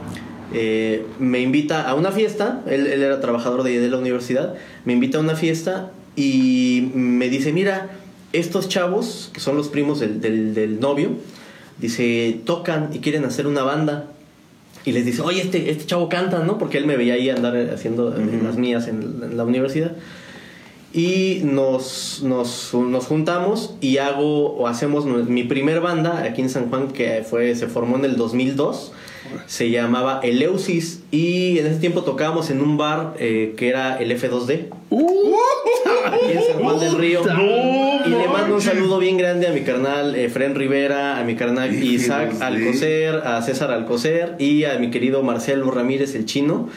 [0.54, 2.62] eh, me invita a una fiesta.
[2.68, 4.56] Él, él era trabajador de, de la universidad.
[4.86, 7.90] Me invita a una fiesta y me dice, mira,
[8.34, 11.12] estos chavos, que son los primos del, del, del novio,
[11.80, 14.08] dice, tocan y quieren hacer una banda.
[14.86, 16.58] Y les dice, oye, este, este chavo canta, ¿no?
[16.58, 19.92] Porque él me veía ahí andar haciendo las mías en, en la universidad.
[20.94, 26.70] Y nos, nos, nos juntamos y hago o hacemos mi primer banda aquí en San
[26.70, 28.94] Juan que fue, se formó en el 2002.
[29.46, 34.12] Se llamaba Eleusis y en ese tiempo tocábamos en un bar eh, que era el
[34.12, 34.68] F2D.
[36.06, 37.22] aquí en San Juan del Río.
[38.06, 41.76] y le mando un saludo bien grande a mi carnal Efren Rivera, a mi carnal
[41.76, 46.70] Isaac Alcocer, a César Alcocer y a mi querido Marcelo Ramírez el chino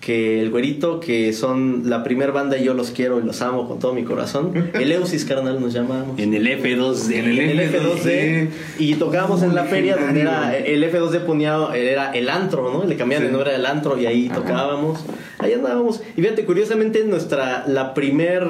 [0.00, 3.66] que el güerito, que son la primer banda y yo los quiero y los amo
[3.66, 4.70] con todo mi corazón.
[4.74, 6.18] El Eusis, carnal, nos llamamos.
[6.18, 7.14] En el F2D.
[7.14, 8.48] En el F2D.
[8.78, 12.84] Y tocábamos en la feria donde era el F2D ponía, era el antro, ¿no?
[12.84, 15.04] Le cambiaban de nombre al antro y ahí tocábamos.
[15.38, 16.00] Ahí andábamos.
[16.16, 18.46] Y fíjate, curiosamente nuestra, la primer...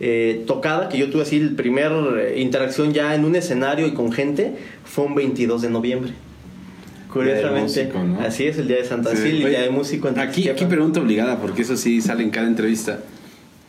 [0.00, 3.94] Eh, tocada que yo tuve así, el primer eh, interacción ya en un escenario y
[3.94, 6.12] con gente fue un 22 de noviembre.
[7.14, 8.20] Curiosamente, músico, ¿no?
[8.20, 9.28] así es el día de Santa Sí.
[9.28, 10.08] El día de músico.
[10.08, 12.98] en Aquí, aquí pregunta obligada, porque eso sí sale en cada entrevista.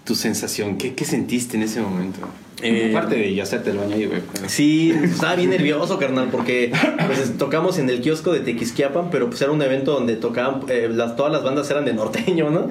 [0.06, 2.20] Tu sensación, ¿qué, qué sentiste en ese momento?
[2.62, 4.22] Eh, Aparte de ya hacerte el baño ahí, güey.
[4.34, 6.72] pero- Sí, estaba bien nervioso, carnal, porque
[7.06, 10.90] pues, tocamos en el kiosco de Tequisquiapan, pero pues era un evento donde tocaban, eh,
[10.92, 12.70] las, todas las bandas eran de norteño, ¿no?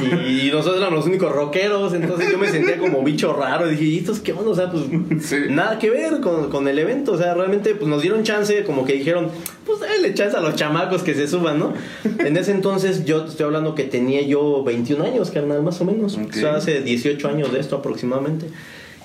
[0.00, 3.66] Y, nosotros éramos los únicos rockeros, entonces yo me sentía como bicho raro.
[3.68, 4.50] Y dije, ¿y estos qué onda?
[4.50, 4.84] O sea, pues
[5.24, 5.36] Sí.
[5.50, 7.12] nada que ver con, con el evento.
[7.12, 9.28] O sea, realmente pues nos dieron chance, como que dijeron,
[9.66, 11.74] pues dale chance a los chamacos que se suban, ¿no?
[12.18, 15.84] En ese entonces yo te estoy hablando que tenía yo 21 años, carnal, más o
[15.84, 16.16] menos.
[16.16, 16.30] Ok.
[16.30, 18.46] O sea, hace 18 años de esto aproximadamente.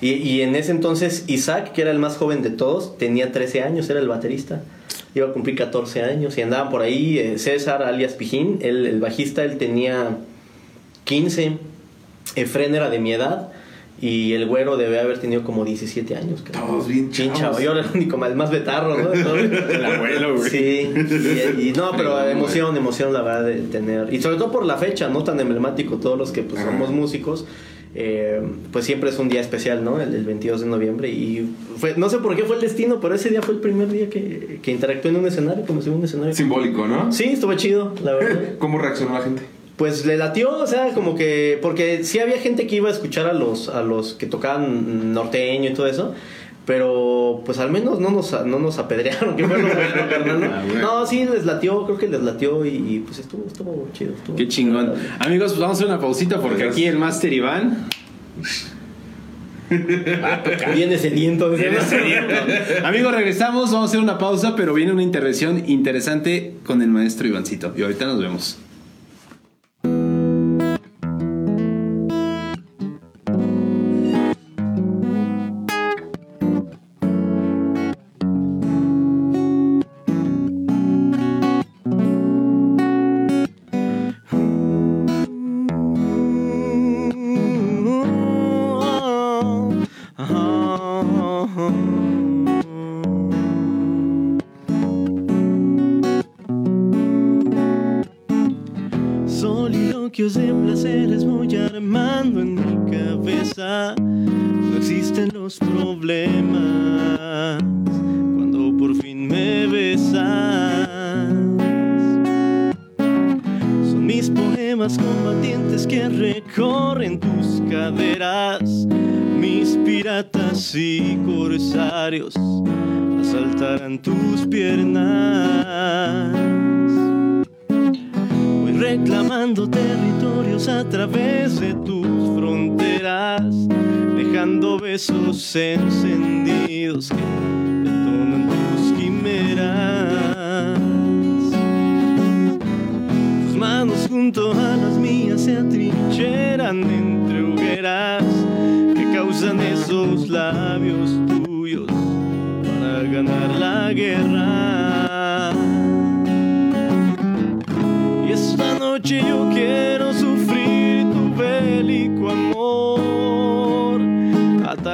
[0.00, 3.62] Y, y en ese entonces Isaac, que era el más joven de todos, tenía 13
[3.62, 4.62] años, era el baterista.
[5.14, 9.00] Iba a cumplir 14 años y andaban por ahí eh, César, alias Pijín, él, el
[9.00, 10.18] bajista, él tenía
[11.04, 11.58] 15.
[12.36, 13.50] Efren era de mi edad
[14.00, 16.42] y el güero debe haber tenido como 17 años.
[16.42, 16.64] creo.
[16.64, 17.38] Todos bien chavos.
[17.38, 17.60] chavo.
[17.60, 19.12] Yo era el único, el más betarro, ¿no?
[19.34, 20.50] El abuelo, güey.
[20.50, 20.90] Sí,
[21.58, 24.12] y, y no, pero emoción, emoción la verdad de tener.
[24.12, 25.22] Y sobre todo por la fecha, ¿no?
[25.24, 27.44] Tan emblemático, todos los que pues, somos músicos.
[27.94, 28.40] eh,
[28.72, 30.00] pues siempre es un día especial, ¿no?
[30.00, 31.08] El, el 22 de noviembre.
[31.10, 33.88] Y fue, no sé por qué fue el destino, pero ese día fue el primer
[33.90, 36.32] día que, que interactué en un escenario, como si un escenario.
[36.34, 37.10] Simbólico, ¿no?
[37.12, 38.40] Sí, estuvo chido, la verdad.
[38.58, 39.42] ¿Cómo reaccionó la gente?
[39.80, 41.58] Pues le latió, o sea, como que.
[41.62, 45.70] Porque sí había gente que iba a escuchar a los, a los que tocaban norteño
[45.70, 46.14] y todo eso.
[46.66, 50.46] Pero pues al menos no nos, no nos apedrearon, que lo bueno, ¿no?
[50.52, 50.62] Ah.
[50.82, 54.12] No, sí, les latió, creo que les latió y, y, pues estuvo, estuvo chido.
[54.12, 54.92] estuvo- Qué chingón.
[55.18, 57.88] Amigos, pues vamos a hacer una pausita porque aquí el Master Iván.
[60.74, 61.46] Viene sediento.
[62.84, 67.26] Amigos, regresamos, vamos a hacer una pausa, pero viene una intervención interesante con el maestro
[67.26, 67.72] Ivancito.
[67.74, 68.58] Y ahorita nos vemos.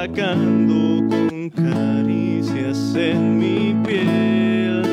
[0.07, 4.83] Atacando con caricias en mi piel.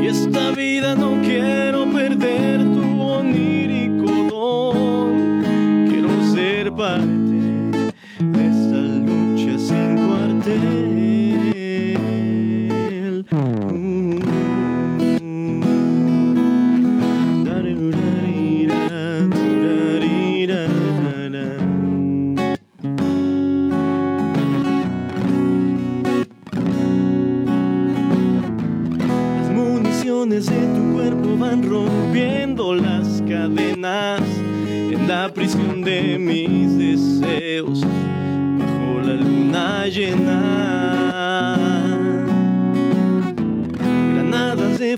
[0.00, 1.81] Y esta vida no quiero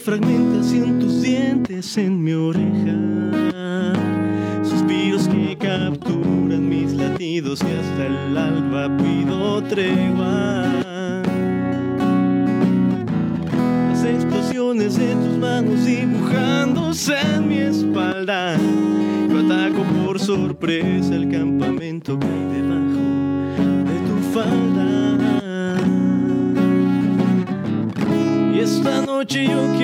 [0.06, 2.94] Granadas de fragmentación, tus dientes en mi oreja.
[4.62, 10.64] Suspiros que capturan mis latidos y hasta el alba pido tregua.
[13.90, 18.56] Las explosiones de tus manos dibujándose en mi espalda.
[19.30, 23.02] Yo ataco por sorpresa el campamento que hay debajo
[23.84, 24.84] de tu falda.
[28.54, 29.83] Y esta noche yo quiero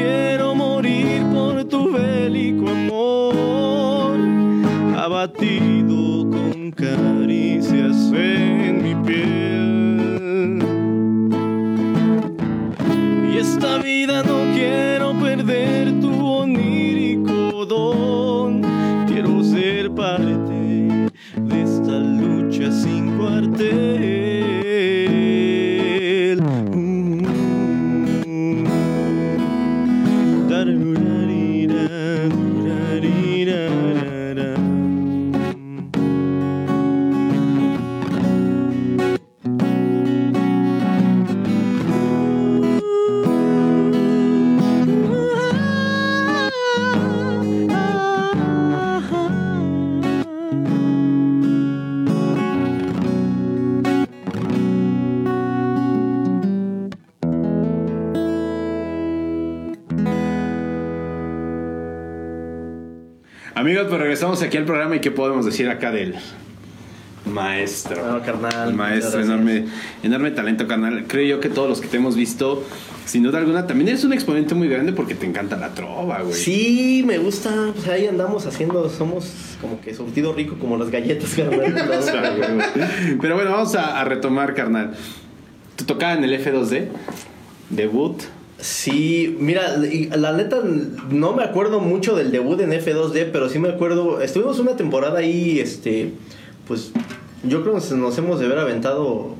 [63.71, 66.17] Amigos, pues regresamos aquí al programa y qué podemos decir acá del
[67.25, 68.05] maestro.
[68.05, 69.67] No, carnal, maestro, enorme,
[70.03, 71.05] enorme talento, carnal.
[71.07, 72.65] Creo yo que todos los que te hemos visto,
[73.05, 76.35] sin duda alguna, también eres un exponente muy grande porque te encanta la trova, güey.
[76.35, 77.71] Sí, me gusta.
[77.73, 81.73] Pues ahí andamos haciendo, somos como que surtido rico como las galletas, carnal.
[83.21, 84.97] Pero bueno, vamos a, a retomar, carnal.
[85.77, 86.89] Tú tocabas en el F2D,
[87.69, 88.21] debut.
[88.61, 90.61] Sí, mira, la neta
[91.11, 95.21] no me acuerdo mucho del debut en F2D, pero sí me acuerdo, estuvimos una temporada
[95.21, 96.13] ahí, este,
[96.69, 96.93] pues
[97.43, 99.35] yo creo que nos hemos de haber aventado,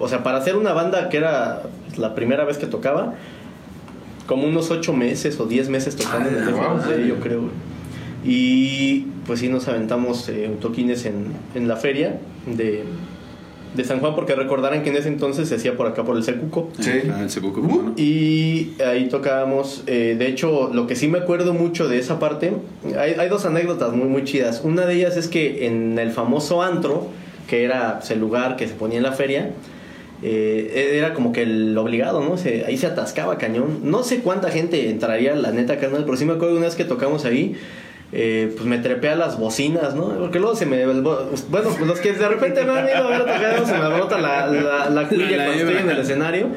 [0.00, 1.62] o sea, para hacer una banda que era
[1.96, 3.14] la primera vez que tocaba,
[4.26, 7.06] como unos ocho meses o diez meses tocando en el Ah, F2D, wow.
[7.06, 7.42] yo creo.
[8.24, 12.82] Y pues sí nos aventamos eh, toquines en, en la feria de,
[13.76, 16.22] de San Juan, porque recordarán que en ese entonces se hacía por acá por el
[16.24, 16.70] Secuco.
[16.80, 16.90] Sí.
[17.12, 17.92] Ah, el Secuco, ¿cómo no?
[17.96, 22.52] Y ahí tocábamos, eh, de hecho, lo que sí me acuerdo mucho de esa parte,
[22.98, 24.62] hay, hay dos anécdotas muy, muy chidas.
[24.64, 27.06] Una de ellas es que en el famoso antro,
[27.48, 29.50] que era pues, el lugar que se ponía en la feria,
[30.22, 32.38] eh, era como que el obligado, ¿no?
[32.38, 33.80] Se- ahí se atascaba cañón.
[33.84, 36.84] No sé cuánta gente entraría, la neta, carnal, pero sí me acuerdo una vez que
[36.84, 37.54] tocamos ahí.
[38.12, 40.08] Eh, pues me trepé a las bocinas, ¿no?
[40.18, 40.86] Porque luego se me...
[40.86, 44.18] Bueno, pues los que de repente me han ido a ver tocar, se me brota
[44.18, 46.48] la, la, la cuilla La cuando estoy en el escenario.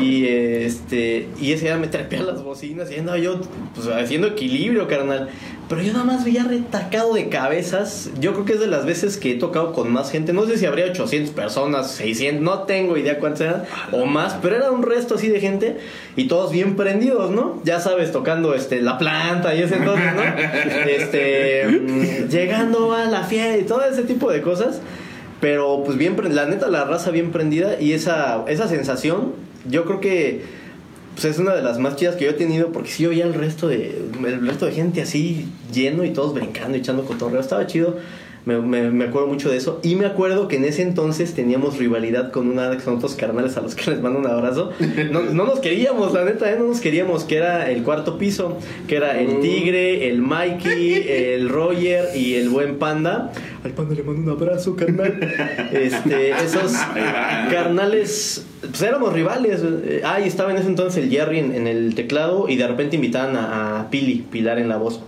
[0.00, 3.38] Y este y ese día me trepé a las bocinas y andaba yo
[3.74, 5.28] pues, haciendo equilibrio, carnal.
[5.68, 8.10] Pero yo nada más veía retacado de cabezas.
[8.20, 10.32] Yo creo que es de las veces que he tocado con más gente.
[10.32, 14.56] No sé si habría 800 personas, 600, no tengo idea cuántas eran o más, pero
[14.56, 15.78] era un resto así de gente
[16.16, 17.62] y todos bien prendidos, ¿no?
[17.64, 20.22] Ya sabes, tocando este la planta y ese entonces, ¿no?
[20.86, 24.80] Este mm, llegando a la fiesta y todo ese tipo de cosas.
[25.40, 29.32] Pero pues bien, la neta, la raza bien prendida y esa, esa sensación,
[29.68, 30.42] yo creo que
[31.14, 33.34] pues es una de las más chidas que yo he tenido porque sí oía el
[33.34, 33.96] resto de,
[34.26, 37.96] el resto de gente así lleno y todos brincando, echando cotorreo, estaba chido.
[38.46, 39.80] Me, me- me acuerdo mucho de eso.
[39.82, 43.62] Y me acuerdo que en ese entonces teníamos rivalidad con una son otros carnales a
[43.62, 44.70] los que les mando un abrazo.
[45.10, 46.56] No, no nos queríamos, la neta, ¿eh?
[46.58, 51.48] no nos queríamos, que era el cuarto piso, que era el Tigre, el Mikey, el
[51.48, 53.32] Roger y el buen Panda.
[53.64, 55.18] Al Panda le mando un abrazo, carnal.
[55.72, 56.72] Este, esos
[57.50, 59.62] carnales, pues éramos rivales.
[59.64, 62.66] Eh, Ah, y estaba en ese entonces el Jerry en, en el teclado y de
[62.66, 65.00] repente invitaban a, a Pili, Pilar en la voz.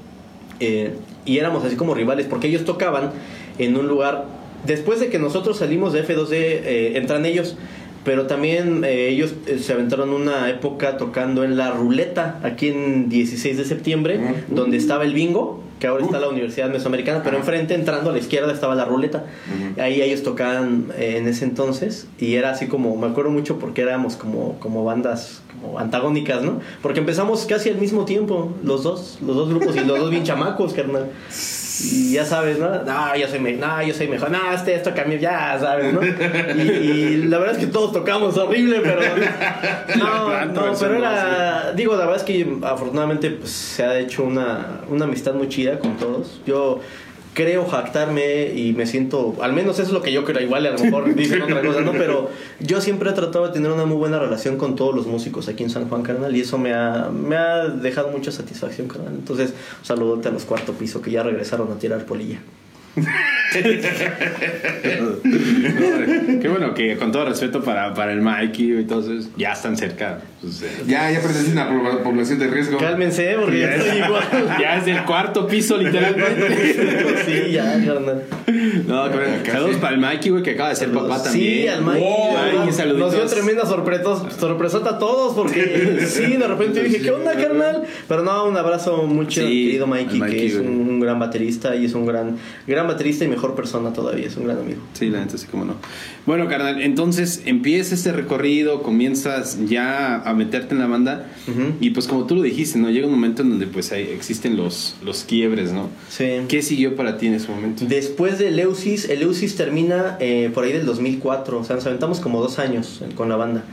[0.61, 0.92] Eh,
[1.25, 3.11] y éramos así como rivales porque ellos tocaban
[3.59, 4.25] en un lugar.
[4.66, 7.57] Después de que nosotros salimos de F2D, eh, entran ellos.
[8.05, 13.09] Pero también eh, ellos eh, se aventaron una época tocando en la ruleta, aquí en
[13.09, 17.75] 16 de septiembre, donde estaba el bingo, que ahora está la Universidad Mesoamericana, pero enfrente,
[17.75, 19.25] entrando a la izquierda, estaba la ruleta.
[19.79, 23.83] Ahí ellos tocaban eh, en ese entonces y era así como, me acuerdo mucho porque
[23.83, 26.61] éramos como, como bandas como antagónicas, ¿no?
[26.83, 30.25] Porque empezamos casi al mismo tiempo, los dos, los dos grupos y los dos bien
[30.25, 31.11] chamacos, carnal.
[31.81, 32.83] Y ya sabes, ¿no?
[32.85, 34.31] No, yo soy, me no, yo soy mejor.
[34.31, 36.01] No, este, esto cambió, ya sabes, ¿no?
[36.03, 39.01] Y, y la verdad es que todos tocamos horrible, pero.
[39.97, 41.73] No, no, pero era.
[41.73, 45.79] Digo, la verdad es que afortunadamente pues, se ha hecho una, una amistad muy chida
[45.79, 46.41] con todos.
[46.47, 46.81] Yo
[47.37, 50.70] creo jactarme y me siento, al menos eso es lo que yo creo, igual a
[50.70, 51.92] lo mejor dicen otra cosa, ¿no?
[51.92, 55.46] Pero yo siempre he tratado de tener una muy buena relación con todos los músicos
[55.46, 59.12] aquí en San Juan, carnal, y eso me ha, me ha dejado mucha satisfacción, carnal.
[59.12, 62.40] Entonces, un saludote a los cuarto piso que ya regresaron a tirar polilla.
[66.41, 70.19] Qué bueno que con todo respeto para, para el Mikey y eso, ya están cerca.
[70.41, 72.79] pues, eh, Ya, ya pertenece a una pobla- población de riesgo.
[72.79, 74.23] Cálmense, porque ya ya, estoy igual.
[74.33, 77.23] es, ya es el cuarto piso, literalmente.
[77.27, 78.23] sí, ya, carnal.
[78.87, 79.51] No, casi.
[79.51, 81.63] saludos para el Mikey, güey, que acaba de ser papá también.
[81.63, 82.03] Sí, al Mikey.
[82.03, 87.35] Wow, nos dio tremenda sorpresa, sorpresota a todos porque sí, de repente dije, ¿qué onda,
[87.35, 87.85] carnal?
[88.09, 91.19] Pero no, un abrazo muy chido, Sí, querido Mikey, Mikey, que es un, un gran
[91.19, 94.81] baterista y es un gran, gran baterista y mejor persona todavía, es un gran amigo.
[94.95, 95.75] Sí, la neta, sí, como no.
[96.27, 101.27] Bueno, carnal, entonces empieza este recorrido, comienzas ya a meterte en la banda
[101.81, 102.91] y pues como tú lo dijiste, ¿no?
[102.91, 105.89] Llega un momento en donde pues hay, existen los, los quiebres, ¿no?
[106.09, 106.25] Sí.
[106.49, 107.85] ¿Qué siguió para ti en ese momento?
[107.87, 112.40] Después de Eleusis, Eleusis termina eh, por ahí del 2004, o sea, nos aventamos como
[112.40, 113.64] dos años con la banda,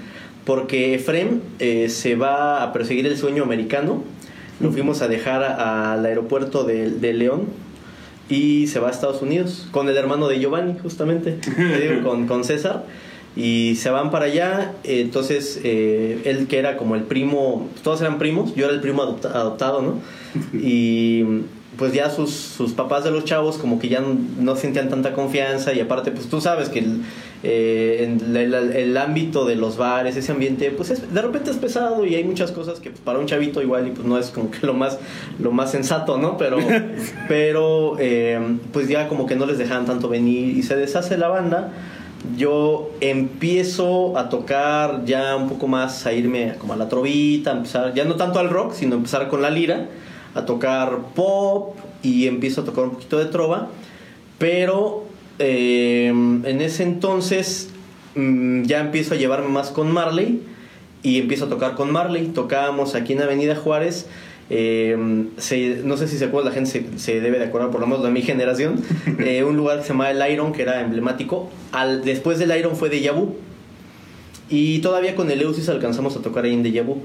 [0.45, 4.03] porque Efrem eh, se va a perseguir el sueño americano,
[4.59, 7.45] lo fuimos a dejar al aeropuerto de, de León
[8.29, 12.27] y se va a Estados Unidos con el hermano de Giovanni, justamente, te digo, con,
[12.27, 12.85] con César.
[13.35, 18.19] Y se van para allá, entonces eh, él que era como el primo, todos eran
[18.19, 19.99] primos, yo era el primo adopta- adoptado, ¿no?
[20.53, 21.23] Y
[21.77, 25.13] pues ya sus, sus papás de los chavos como que ya no, no sentían tanta
[25.13, 27.01] confianza y aparte pues tú sabes que el,
[27.43, 32.05] eh, en el, ámbito de los bares, ese ambiente pues es- de repente es pesado
[32.05, 34.51] y hay muchas cosas que pues, para un chavito igual y pues no es como
[34.51, 34.99] que lo más,
[35.39, 36.37] lo más sensato, ¿no?
[36.37, 36.57] Pero,
[37.27, 38.39] pero eh,
[38.71, 41.71] pues ya como que no les dejaban tanto venir y se deshace la banda
[42.37, 47.57] yo empiezo a tocar ya un poco más, a irme como a la trovita, a
[47.57, 49.87] empezar, ya no tanto al rock, sino empezar con la lira,
[50.35, 53.69] a tocar pop y empiezo a tocar un poquito de trova,
[54.39, 55.05] pero
[55.39, 57.69] eh, en ese entonces
[58.15, 60.41] mm, ya empiezo a llevarme más con Marley
[61.03, 64.07] y empiezo a tocar con Marley, tocábamos aquí en Avenida Juárez.
[64.49, 67.79] eh, se- no sé si se acuerda, la gente se, se debe de acordar, por
[67.81, 68.81] lo menos de mi generación,
[69.19, 71.49] eh, un lugar que se llamaba El Iron, que era emblemático.
[71.71, 73.35] Al, después del Iron fue Deja Vu.
[74.49, 77.03] Y todavía con el Eusis alcanzamos a tocar ahí en Deja Vu.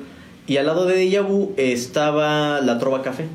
[0.48, 3.26] Y al lado de Deja Vu estaba la Trova Café,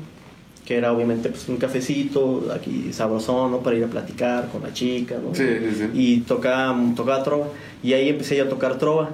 [0.66, 3.60] que era obviamente pues, un cafecito aquí sabrosón, ¿no?
[3.60, 5.32] Para ir a platicar con la chica, ¿no?
[5.32, 5.90] Sí, sí, sí.
[5.94, 7.46] Y tocaba, tocaba trova.
[7.84, 9.10] Y ahí empecé yo a tocar trova.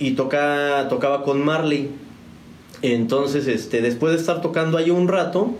[0.00, 1.90] Y toca, tocaba con Marley.
[2.82, 5.54] Entonces, este, después de estar tocando ahí un rato,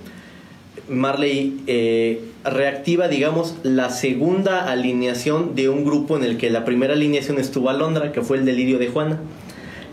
[0.88, 6.94] Marley eh, reactiva, digamos, la segunda alineación de un grupo en el que la primera
[6.94, 9.20] alineación estuvo Alondra, que fue el Delirio de Juana.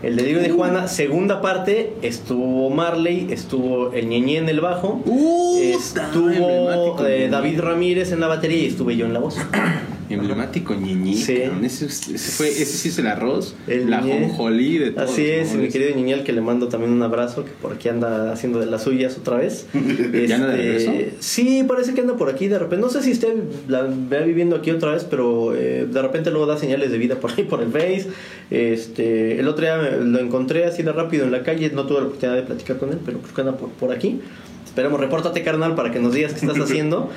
[0.04, 5.58] El Delirio de Juana, segunda parte, estuvo Marley, estuvo el Ñeñé en el bajo, Uh,
[5.58, 7.30] estuvo eh.
[7.32, 9.38] David Ramírez en la batería y estuve yo en la voz.
[10.10, 11.16] Emblemático ñiñi.
[11.16, 11.42] Sí.
[11.64, 13.56] Ese, ese fue, ese sí es el arroz.
[13.68, 17.02] El la jonjolí de todos Así es, mi querido Niñal, que le mando también un
[17.04, 19.66] abrazo, que por aquí anda haciendo de las suyas otra vez.
[19.74, 21.16] ¿Ya anda de Este, regreso?
[21.20, 22.82] Sí, parece que anda por aquí de repente.
[22.86, 23.34] No sé si esté
[23.68, 27.16] la vea viviendo aquí otra vez, pero eh, de repente luego da señales de vida
[27.16, 28.08] por ahí, por el Face.
[28.50, 32.00] Este, el otro día me- lo encontré así de rápido en la calle, no tuve
[32.00, 34.20] la oportunidad de platicar con él, pero creo que anda por, por aquí.
[34.66, 37.10] Esperemos, repórtate carnal para que nos digas qué estás haciendo.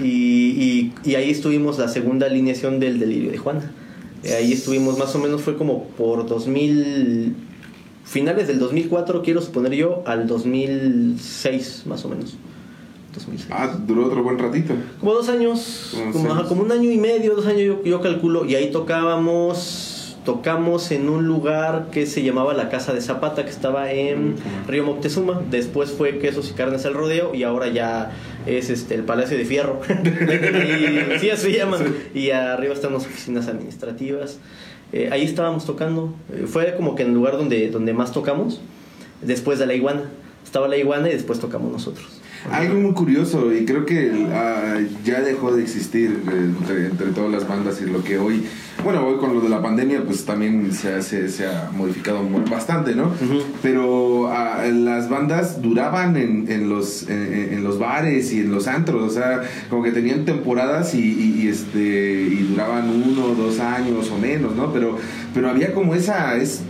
[0.00, 3.70] Y, y- y ahí estuvimos la segunda alineación del Delirio de Juana.
[4.24, 7.34] Eh, ahí estuvimos más o menos, fue como por 2000,
[8.04, 12.36] finales del 2004, quiero suponer yo, al 2006 más o menos.
[13.14, 13.50] 2006.
[13.52, 14.72] Ah, duró otro buen ratito.
[15.00, 16.48] Como dos años, como, ajá, años.
[16.48, 19.91] como un año y medio, dos años yo, yo calculo, y ahí tocábamos,
[20.24, 24.36] tocamos en un lugar que se llamaba la Casa de Zapata, que estaba en
[24.68, 28.12] Río Moctezuma, después fue Quesos y Carnes al Rodeo, y ahora ya
[28.46, 31.78] es este el Palacio de Fierro, y, sí, así se llama,
[32.14, 34.38] y arriba están las oficinas administrativas,
[34.94, 38.60] Eh, ahí estábamos tocando, Eh, fue como que en el lugar donde, donde más tocamos,
[39.22, 40.02] después de la iguana,
[40.44, 42.20] estaba la iguana y después tocamos nosotros.
[42.50, 47.30] Algo muy curioso y creo que ah, ya dejó de existir eh, entre, entre todas
[47.30, 48.44] las bandas y lo que hoy
[48.84, 52.20] Bueno, hoy con lo de la pandemia, pues también se, ha- se- se ha modificado
[52.50, 53.12] bastante, ¿no?
[53.62, 58.66] Pero ah, las bandas duraban en, en los, en, en los bares y en los
[58.66, 63.60] antros, o sea, como que tenían temporadas y, y- y, este, y duraban uno, dos
[63.60, 64.72] años o menos, ¿no?
[64.72, 64.96] Pero,
[65.32, 66.62] pero había como esa, es,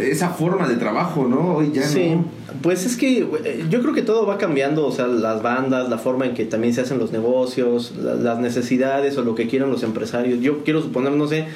[0.00, 1.54] esa forma de trabajo, ¿no?
[1.56, 2.24] Hoy ya Sí, no.
[2.62, 5.98] pues es que eh, yo creo que todo va cambiando, o sea, las bandas, la
[5.98, 9.70] forma en que también se hacen los negocios, la- las necesidades o lo que quieran
[9.70, 10.40] los empresarios.
[10.40, 11.46] Yo quiero suponer, no sé,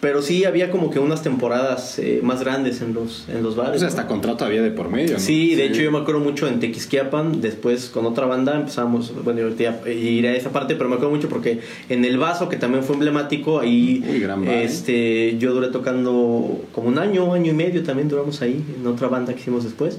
[0.00, 3.72] pero sí había como que unas temporadas eh, más grandes en los, en los bares.
[3.72, 3.88] Pues ¿no?
[3.88, 5.18] hasta contrato había de por medio, ¿no?
[5.18, 5.72] Sí, de Sí.
[5.72, 10.28] hecho yo me acuerdo mucho en Tequisquiapan, después con otra banda empezamos, bueno, yo iré
[10.28, 13.58] a esa parte, pero me acuerdo mucho porque en El Vaso, que también fue emblemático,
[13.58, 14.62] ahí Uy, gran bar, ¿eh?
[14.64, 19.08] este, yo duré tocando como un año, año y medio también duramos ahí, en otra
[19.08, 19.98] banda que hicimos después.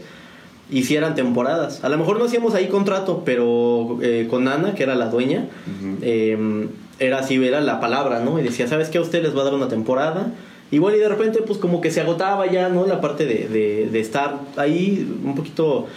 [0.71, 1.83] Y sí eran temporadas.
[1.83, 5.47] A lo mejor no hacíamos ahí contrato, pero eh, con Ana, que era la dueña,
[6.03, 6.37] eh,
[6.99, 8.39] era así, era la palabra, ¿no?
[8.39, 8.97] Y decía, ¿sabes qué?
[8.97, 10.31] A usted les va a dar una temporada.
[10.71, 12.85] Igual y de repente, pues como que se agotaba ya, ¿no?
[12.85, 15.87] La parte de, de, de estar ahí un poquito...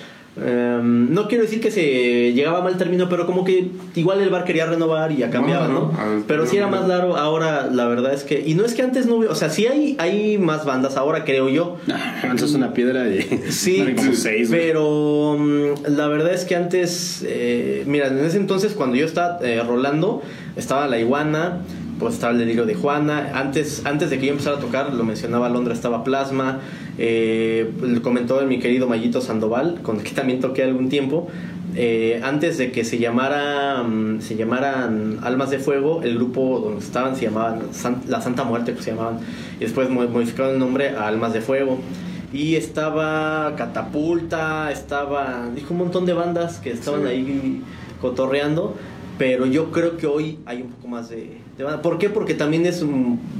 [0.40, 4.30] eh, no quiero decir que se llegaba a mal término, pero como que igual el
[4.30, 5.92] bar quería renovar y ya cambiaba, No, ¿no?
[5.92, 7.16] no, a ver, Pero sí era más largo.
[7.16, 8.42] Ahora, la verdad es que...
[8.46, 9.32] Y no es que antes no hubiera...
[9.32, 11.76] O sea, sí hay, hay más bandas ahora, creo yo.
[11.92, 17.22] Ah, lanzas una piedra y Sí, como seis, pero mm, la verdad es que antes,
[17.26, 20.22] eh, mira, en ese entonces cuando yo estaba eh, rolando,
[20.56, 21.58] estaba la iguana,
[21.98, 23.32] pues estaba el delirio de Juana.
[23.34, 26.60] Antes, antes de que yo empezara a tocar, lo mencionaba Londra, estaba Plasma.
[27.04, 27.68] Eh,
[28.00, 31.26] comentó mi querido Mayito Sandoval, con el que también toqué algún tiempo.
[31.74, 36.78] Eh, antes de que se llamara mm, se llamaran Almas de Fuego, el grupo donde
[36.84, 39.18] estaban se llamaban San- La Santa Muerte, que se llamaban,
[39.58, 41.78] y después mo- modificaron el nombre a Almas de Fuego.
[42.32, 45.48] Y estaba Catapulta, estaba.
[45.56, 47.08] Dijo un montón de bandas que estaban Sí.
[47.08, 47.62] ahí
[48.00, 48.76] cotorreando.
[49.22, 51.36] Pero yo creo que hoy hay un poco más de.
[51.80, 52.10] ¿Por qué?
[52.10, 52.84] Porque también es,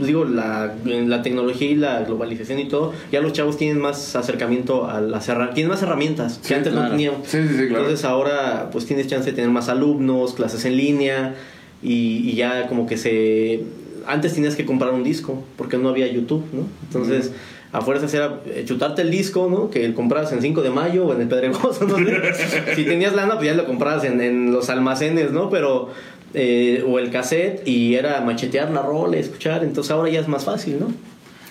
[0.01, 2.93] digo, la, la tecnología y la globalización y todo.
[3.11, 5.55] Ya los chavos tienen más acercamiento a las herramientas.
[5.57, 7.14] Tienen más herramientas que Sí, antes no tenían.
[7.24, 7.80] Sí, sí, sí, claro.
[7.80, 11.35] Entonces ahora pues tienes chance de tener más alumnos, clases en línea
[11.83, 13.64] y, y ya como que se...
[14.07, 16.68] Antes tenías que comprar un disco porque no había YouTube, ¿no?
[16.87, 17.33] Entonces
[17.73, 19.70] a fuerzas era eh, chutarte el disco, ¿no?
[19.70, 22.75] Que comprabas en 5 de mayo o en el Pedregoso, no sé.
[22.77, 25.49] si tenías lana pues ya lo comprabas en, en los almacenes, ¿no?
[25.51, 25.89] Pero...
[26.35, 30.45] eh, o el cassette y era machetear la rola, escuchar, entonces ahora ya es más
[30.47, 30.87] fácil, ¿no?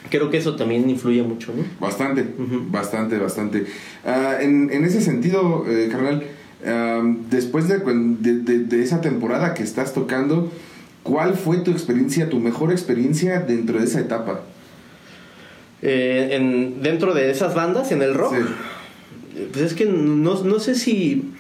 [0.10, 1.64] Creo que eso también influye mucho, ¿no?
[1.80, 2.26] Bastante,
[2.72, 3.66] bastante, bastante.
[4.06, 6.24] Ah, en, en ese sentido, eh, carnal,
[6.66, 10.52] ah, después de, cuen- de, de- de esa temporada que estás tocando,
[11.04, 14.42] ¿cuál fue tu experiencia, tu mejor experiencia dentro de esa etapa?
[15.82, 19.48] Eh, en, dentro de esas bandas, en el rock, Sí.
[19.52, 21.32] pues es que no, no sé si...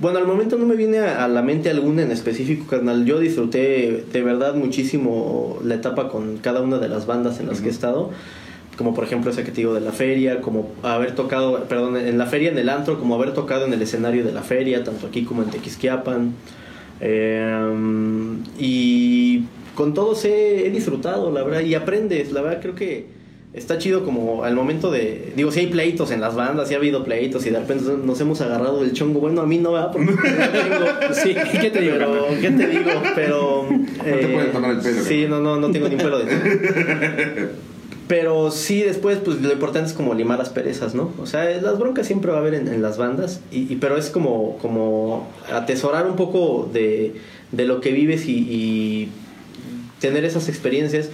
[0.00, 3.04] Bueno, al momento no me viene a, a la mente alguna en específico, carnal.
[3.04, 7.60] Yo disfruté de verdad muchísimo la etapa con cada una de las bandas en las
[7.60, 8.10] que he estado.
[8.76, 12.16] Como por ejemplo esa que te digo de la feria, como haber tocado, perdón, en
[12.16, 15.08] la feria, en el antro, como haber tocado en el escenario de la feria, tanto
[15.08, 16.32] aquí como en Tequisquiapan.
[17.00, 19.42] Eh, y
[19.74, 23.06] con todos he, he disfrutado, la verdad, y aprendes, la verdad creo que
[23.54, 26.76] está chido como al momento de, digo, si hay pleitos en las bandas, si ha
[26.76, 29.90] habido pleitos y de repente nos hemos agarrado del chongo, bueno, a mí no va,
[29.90, 31.94] porque no tengo, sí, ¿qué te digo?
[31.98, 32.90] Pero, ¿qué te digo?
[33.14, 33.66] Pero...
[33.70, 36.24] No te pueden tomar el pelo, Sí, no, no, no tengo ni un pelo de
[36.26, 37.48] todo.
[38.06, 41.12] Pero sí, después, pues lo importante es como limar las perezas, ¿no?
[41.20, 43.98] O sea, las broncas siempre va a haber en, en las bandas, y, y- pero
[43.98, 47.16] es como, como atesorar un poco de,
[47.52, 49.08] de lo que vives y, y
[50.00, 51.10] tener esas experiencias.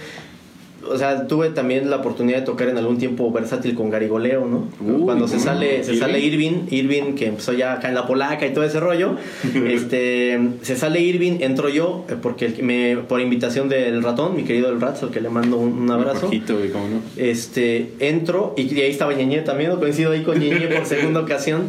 [0.89, 4.67] O sea, tuve también la oportunidad de tocar en algún tiempo versátil con Garigoleo, ¿no?
[4.79, 5.99] Uy, Cuando se sale, se ¿Irving?
[5.99, 9.15] sale Irving, Irving que empezó ya acá en la polaca y todo ese rollo.
[9.67, 14.69] este, se sale Irving, entro yo, eh, porque me, por invitación del ratón, mi querido
[14.69, 16.21] el Rats, al que le mando un, un abrazo.
[16.21, 17.01] Jorgito, güey, cómo no.
[17.17, 21.63] Este, entro y, y ahí estaba Ñeñe también, coincido ahí con Ñeñe por segunda ocasión.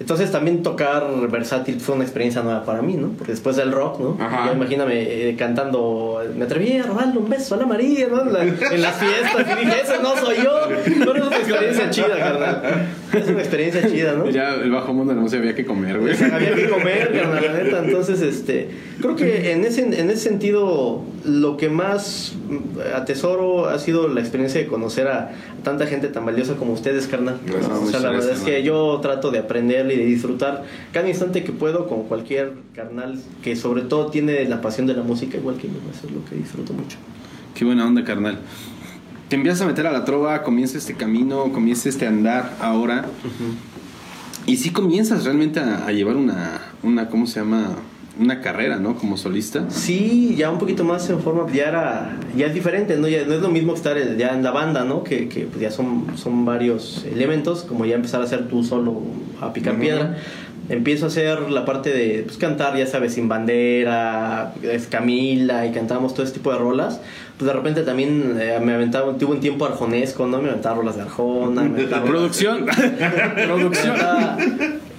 [0.00, 3.10] Entonces también tocar versátil fue una experiencia nueva para mí, ¿no?
[3.16, 4.18] Porque después del rock, ¿no?
[4.20, 4.46] Ajá.
[4.46, 8.22] Ya imagíname eh, cantando, me atreví a robarle un beso a la María, ¿no?
[8.22, 10.52] En, la- en las fiestas y dije, ese no soy yo.
[10.98, 12.62] Pero es una experiencia chida, carnal.
[13.18, 14.28] Es una experiencia chida, ¿no?
[14.30, 16.14] Ya el bajo mundo no se había que comer, güey.
[16.14, 17.84] Había que comer, carnal, la neta.
[17.84, 18.68] Entonces, este,
[19.00, 22.34] creo que en ese, en ese sentido, lo que más
[22.94, 27.38] atesoro ha sido la experiencia de conocer a tanta gente tan valiosa como ustedes, carnal.
[27.46, 27.70] Gracias.
[27.70, 28.62] o sea, la verdad es que man.
[28.62, 33.56] yo trato de aprender y de disfrutar cada instante que puedo con cualquier carnal que
[33.56, 35.74] sobre todo tiene la pasión de la música igual que yo.
[35.92, 36.98] Eso es lo que disfruto mucho.
[37.54, 38.38] Qué buena onda, carnal.
[39.34, 43.06] Te empiezas a meter a la trova, comienza este camino, comienza este andar ahora.
[44.46, 47.70] Y sí comienzas realmente a, a llevar una, una, ¿cómo se llama?
[48.16, 48.94] una carrera, ¿no?
[48.94, 49.64] Como solista.
[49.70, 53.08] Sí, ya un poquito más en forma, ya era, ya es diferente, ¿no?
[53.08, 55.02] Ya no es lo mismo estar ya en la banda, ¿no?
[55.02, 59.00] Que, que pues ya son, son varios elementos, como ya empezar a hacer tú solo
[59.40, 59.82] a picar Ujú.
[59.82, 60.16] piedra.
[60.68, 65.72] Empiezo a hacer la parte de pues, cantar, ya sabes, sin bandera, es Camila y
[65.72, 67.00] cantábamos todo ese tipo de rolas.
[67.38, 70.40] Pues de repente también eh, me aventaba, tuve un tiempo arjonesco, ¿no?
[70.40, 72.66] Me aventaba rolas de Arjona, me aventaba Producción.
[73.46, 73.96] Producción.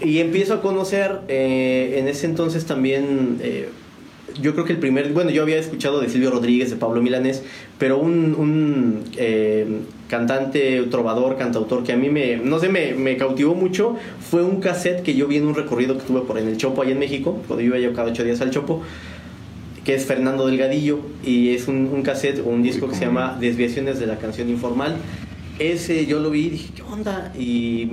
[0.02, 3.70] Y empiezo a conocer, eh, en ese entonces también, eh,
[4.42, 7.42] yo creo que el primer, bueno, yo había escuchado de Silvio Rodríguez, de Pablo Milanés,
[7.80, 9.04] pero un, un,
[10.10, 14.60] cantante, trovador, cantautor que a mí me, no sé, me, me cautivó mucho, fue un
[14.60, 17.00] cassette que yo vi en un recorrido que tuve por en el Chopo, allá en
[17.00, 18.84] México, cuando yo iba yo cada ocho días al Chopo,
[19.86, 23.38] que es Fernando Delgadillo, y es un, un cassette o un disco que se llama
[23.40, 24.98] Desviaciones de la canción informal.
[25.58, 27.32] Ese yo lo vi y dije, ¿qué onda?
[27.40, 27.88] Y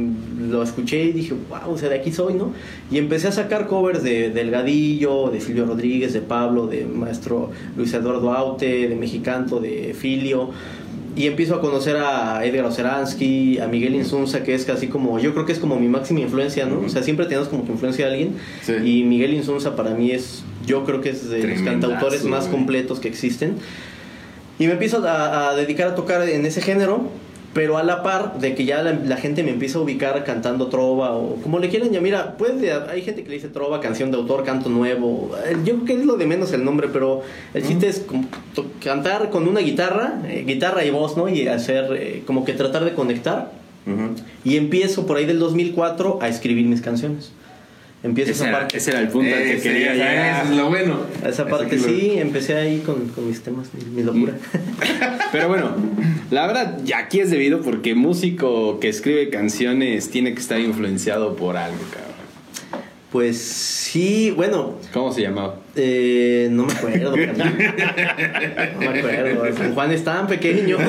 [0.51, 2.53] lo escuché y dije, wow, o sea, de aquí soy, ¿no?
[2.90, 7.95] Y empecé a sacar covers de Delgadillo, de Silvio Rodríguez, de Pablo, de maestro Luis
[7.95, 10.51] Eduardo Aute, de Mexicanto, de Filio.
[11.14, 15.32] Y empiezo a conocer a Edgar Oceransky, a Miguel Insunza, que es casi como, yo
[15.32, 16.80] creo que es como mi máxima influencia, ¿no?
[16.80, 18.36] O sea, siempre tenemos como que influencia a alguien.
[18.62, 18.72] Sí.
[18.82, 22.45] Y Miguel Insunza para mí es, yo creo que es de los Tremendazo, cantautores más
[22.47, 22.53] güey.
[22.57, 23.57] completos que existen.
[24.59, 27.09] Y me empiezo a, a dedicar a tocar en ese género,
[27.55, 30.69] pero a la par de que ya la, la gente me empieza a ubicar cantando
[30.69, 32.03] trova o como le quieran llamar.
[32.03, 35.33] Mira, puede, hay gente que le dice trova, canción de autor, canto nuevo.
[35.47, 37.23] Eh, Yo creo que es lo de menos el nombre, pero
[37.55, 41.29] el chiste es como to- cantar con una guitarra, eh, guitarra y voz, ¿no?
[41.29, 43.53] Y hacer, eh, como que tratar de conectar.
[43.87, 44.15] Ujú.
[44.45, 47.33] Y empiezo por ahí del 2004 a escribir mis canciones.
[48.05, 48.77] Empiezo Ese esa era, parte.
[48.79, 50.45] ese era el punto al que quería ya llegar.
[50.47, 51.01] es lo bueno.
[51.25, 54.33] A esa parte lo- sí, empecé ahí con, con mis temas, mi, mi locura.
[55.33, 55.77] Pero bueno,
[56.33, 61.37] la verdad, ya aquí es debido porque músico que escribe canciones tiene que estar influenciado
[61.37, 62.11] por algo, cabrón.
[63.13, 65.57] Pues sí, bueno, ¿Cómo se llamaba?
[65.77, 67.15] eh, no me acuerdo.
[67.17, 69.53] No me acuerdo.
[69.75, 70.79] Juan es tan pequeño.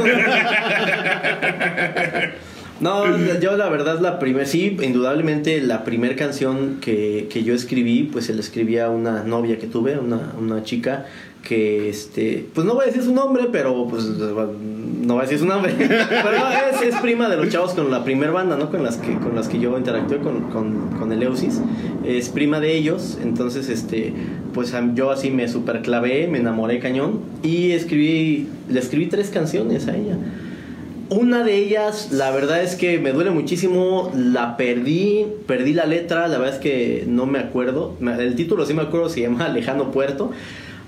[2.79, 3.05] No,
[3.39, 8.25] yo la verdad la primera, sí, indudablemente la primera canción que, que yo escribí, pues
[8.25, 11.05] se la escribí a una novia que tuve, una, una chica
[11.43, 15.39] que, este, pues no voy a decir su nombre, pero pues no voy a decir
[15.39, 16.37] su nombre, pero
[16.71, 18.71] es, es prima de los chavos con la primera banda, ¿no?
[18.71, 21.59] Con las que, con las que yo interactué con, con, con el Eusis,
[22.05, 24.13] es prima de ellos, entonces, este,
[24.53, 29.87] pues yo así me super clavé, me enamoré cañón y escribí, le escribí tres canciones
[29.87, 30.17] a ella.
[31.15, 36.27] Una de ellas, la verdad es que me duele muchísimo, la perdí, perdí la letra,
[36.27, 37.95] la verdad es que no me acuerdo.
[38.01, 40.31] El título sí me acuerdo, se llama Lejano Puerto.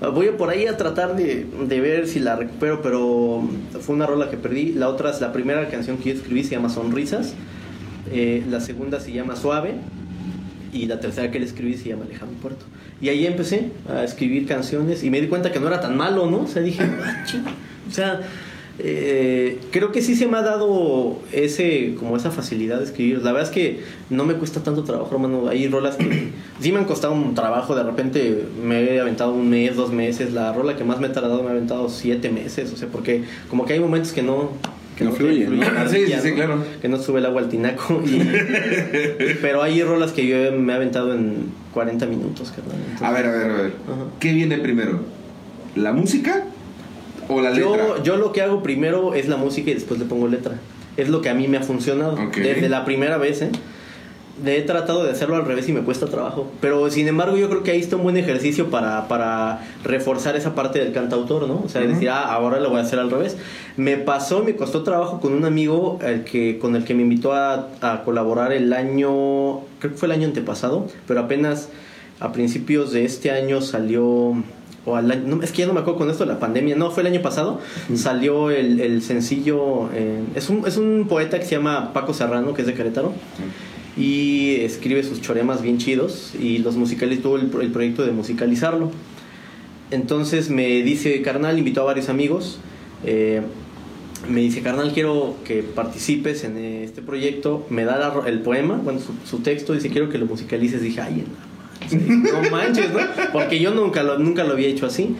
[0.00, 3.48] Ah, Voy por ahí a tratar de, de ver si la recupero, pero
[3.80, 4.72] fue una rola que perdí.
[4.72, 7.34] La otra, es la primera canción que yo escribí se llama Sonrisas.
[8.10, 9.74] Eh, la segunda se llama Suave.
[10.72, 12.64] Y la tercera que le escribí se llama Lejano Puerto.
[13.00, 16.28] Y ahí empecé a escribir canciones y me di cuenta que no era tan malo,
[16.28, 16.40] ¿no?
[16.40, 17.44] O sea, dije, "Ah, ching".
[17.88, 18.20] o sea,
[18.78, 23.18] eh, creo que sí se me ha dado ese, como esa facilidad de escribir.
[23.22, 25.48] La verdad es que no me cuesta tanto trabajo, hermano.
[25.48, 26.28] Hay rolas que
[26.60, 27.74] sí me han costado un trabajo.
[27.74, 30.32] De repente me he aventado un mes, dos meses.
[30.32, 32.72] La rola que más me ha tardado me ha aventado siete meses.
[32.72, 34.50] O sea, porque como que hay momentos que no...
[34.96, 35.46] Que No fluye,
[35.90, 36.64] Sí, sí, claro.
[36.80, 38.02] Que no sube el agua al tinaco.
[38.06, 38.18] y-
[39.42, 42.76] pero hay rolas que yo me he aventado en 40 minutos, carnal.
[42.78, 43.72] Entonces, A ver, a ver, a ver.
[43.86, 44.04] Ajá.
[44.20, 45.00] ¿Qué viene primero?
[45.74, 46.44] ¿La música
[47.28, 47.76] o la letra?
[47.76, 50.58] Yo, yo lo que hago primero es la música y después le pongo letra.
[50.96, 52.14] Es lo que a mí me ha funcionado.
[52.14, 52.36] Ok.
[52.36, 53.50] Desde la primera vez, ¿eh?
[54.44, 56.50] He tratado de hacerlo al revés y me cuesta trabajo.
[56.60, 60.54] Pero sin embargo, yo creo que ahí está un buen ejercicio para, para reforzar esa
[60.54, 61.62] parte del cantautor, ¿no?
[61.64, 61.92] O sea, Ujú.
[61.92, 63.38] decir, ah, ahora lo voy a hacer al revés.
[63.78, 67.32] Me pasó, me costó trabajo con un amigo el que, con el que me invitó
[67.32, 71.70] a, a colaborar el año, creo que fue el año antepasado, pero apenas
[72.20, 74.34] a principios de este año salió
[74.86, 76.76] o al año- no, es que ya no me acuerdo con esto de la pandemia,
[76.76, 77.60] no, fue el año pasado,
[77.96, 82.54] salió el, el sencillo, eh, es, un, es un poeta que se llama Paco Serrano,
[82.54, 83.12] que es de Querétaro,
[83.98, 88.90] y escribe sus choremas bien chidos, y los musicales, tuvo el, el proyecto de musicalizarlo.
[89.90, 92.58] Entonces me dice, carnal, invitó a varios amigos,
[93.04, 93.40] eh,
[94.28, 98.98] me dice, carnal, quiero que participes en este proyecto, me da la el poema, bueno,
[98.98, 101.45] su, su texto, dice, quiero que lo musicalices, dije, ay, en la
[101.90, 103.00] no manches, ¿no?
[103.32, 105.16] Porque yo nunca lo, nunca lo había hecho así.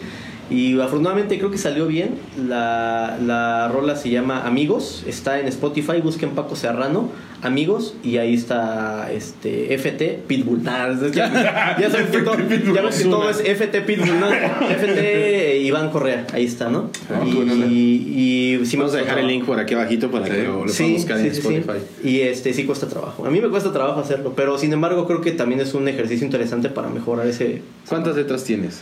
[0.49, 2.15] Y afortunadamente creo que salió bien.
[2.47, 5.03] La, la rola se llama Amigos.
[5.07, 5.99] Está en Spotify.
[6.03, 7.09] Busquen Paco Serrano.
[7.41, 7.95] Amigos.
[8.03, 10.63] Y ahí está este FT Pitbull.
[10.63, 12.37] Nah, es que- ya saben que todo,
[12.73, 14.27] ya ves que todo es FT Pitbull, ¿no?
[14.31, 16.25] FT Iván Correa.
[16.33, 16.89] Ahí está, ¿no?
[17.09, 17.65] Ah, y, onda.
[17.67, 20.71] y, y me Vamos a dejar el link por aquí abajito para que lo, lo
[20.71, 21.39] Sí, puedan buscar en sí.
[21.39, 21.83] Spotify.
[22.03, 23.25] Y este sí cuesta trabajo.
[23.25, 26.25] A mí me cuesta trabajo hacerlo, pero sin embargo creo que también es un ejercicio
[26.25, 27.61] interesante para mejorar ese.
[27.87, 28.81] ¿Cuántas letras tienes?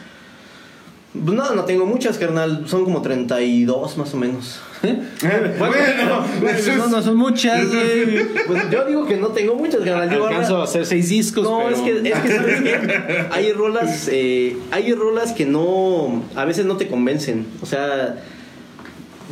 [1.24, 2.63] Pues No, no tengo muchas, carnal.
[2.68, 4.59] Son como 32 más o menos.
[4.82, 5.74] Bueno,
[6.47, 8.24] eso es- no, no son muchas, güey.
[8.45, 10.09] Pues yo digo que no tengo muchas, carnal.
[10.09, 11.76] Alcanzo ahora- a hacer seis discos, No, pero...
[11.76, 13.26] es que, es que ¿sabes qué?
[13.32, 17.47] Hay rolas, eh, hay rolas que no, a veces no te convencen.
[17.61, 18.18] O sea,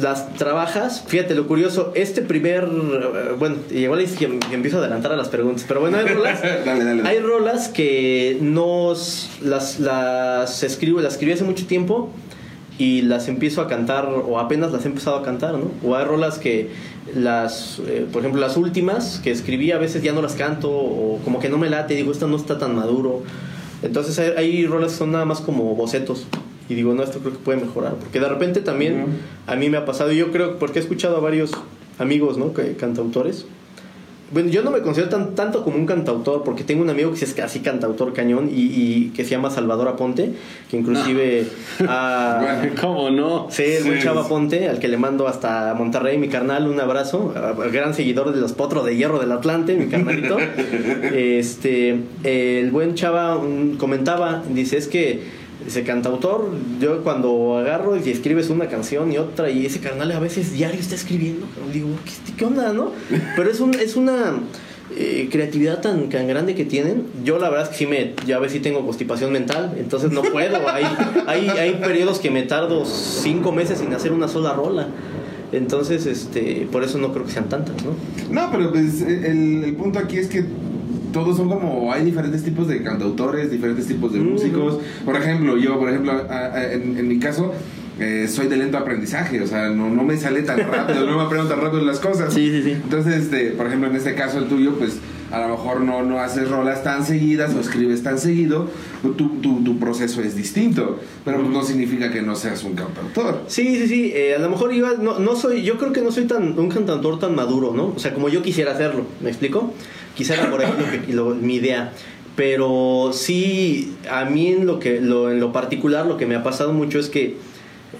[0.01, 1.03] las trabajas.
[1.07, 5.15] Fíjate lo curioso, este primer, eh, bueno, igual es que que empiezo a adelantar a
[5.15, 7.07] las preguntas, pero bueno, hay rolas, Dale, dale.
[7.07, 8.93] hay rolas que no
[9.41, 12.09] las, las escribo, las escribí hace mucho tiempo
[12.79, 15.71] y las empiezo a cantar o apenas las he empezado a cantar, ¿no?
[15.83, 16.71] O hay rolas que
[17.15, 21.19] las, eh, por ejemplo, las últimas que escribí a veces ya no las canto o
[21.23, 23.21] como que no me late, digo, esta no está tan maduro.
[23.83, 26.25] Entonces hay, hay rolas que son nada más como bocetos.
[26.73, 27.93] Y digo, no, esto creo que puede mejorar.
[27.93, 29.05] Porque de repente también
[29.45, 31.51] a mí me ha pasado, y yo creo, porque he escuchado a varios
[31.99, 32.51] amigos, ¿no?
[32.51, 33.45] Que, cantautores.
[34.31, 37.23] Bueno, yo no me considero tan, tanto como un cantautor, porque tengo un amigo que
[37.23, 40.33] es casi cantautor cañón y, y que se llama Salvador Aponte,
[40.71, 41.45] que inclusive
[42.81, 43.45] ¿Cómo no?
[43.51, 44.03] Sí, el buen Sí.
[44.03, 47.31] Chava Ponte, al que le mando hasta Monterrey, mi carnal, un abrazo.
[47.71, 50.37] Gran seguidor de los potros de hierro del Atlante, mi carnalito.
[51.13, 53.39] este, el buen Chava
[53.77, 56.49] comentaba, dice, es que ese cantautor,
[56.79, 60.79] yo cuando agarro y escribes una canción y otra, y ese carnal a veces diario
[60.79, 62.91] está escribiendo, digo, ¿qué, qué onda, no?
[63.35, 64.39] Pero es, un, es una
[64.95, 67.05] eh, creatividad tan, tan grande que tienen.
[67.23, 70.21] Yo la verdad es que sí me, ya ves si tengo constipación mental, entonces no
[70.21, 70.57] puedo.
[70.67, 70.85] Hay,
[71.27, 74.87] hay, hay periodos que me tardo cinco meses sin hacer una sola rola.
[75.51, 77.91] Entonces, este, por eso no creo que sean tantas, ¿no?
[78.31, 80.43] No, pero pues el, el punto aquí es que
[81.13, 84.29] todos son como hay diferentes tipos de cantautores, diferentes tipos de Mm.
[84.31, 84.79] músicos.
[85.05, 87.53] Por ejemplo, yo, por ejemplo, a- a- en, en mi caso,
[87.99, 91.23] eh, soy de lento aprendizaje, o sea, no, no me sale tan rápido, no me
[91.23, 92.33] aprendo tan rápido las cosas.
[92.33, 92.71] Sí, sí, sí.
[92.71, 94.97] Entonces, este, por ejemplo, en este caso el tuyo, pues
[95.31, 98.69] a lo mejor no, no haces rolas tan seguidas o escribes tan seguido,
[99.01, 103.41] tu, tu, tu proceso es distinto, pero pues, no significa que no seas un cantautor.
[103.47, 104.11] Sí, sí, sí.
[104.13, 106.69] eh, a lo mejor iba, no, no soy, yo creo que no soy tan un
[106.69, 107.93] cantautor tan maduro, ¿no?
[107.95, 109.73] O sea, como yo quisiera hacerlo, ¿me explico?
[110.15, 111.91] Quizá era por ahí lo que- lo- mi idea.
[112.35, 116.41] Pero sí, a mí en lo que, lo, en lo particular, lo que me ha
[116.43, 117.37] pasado mucho es que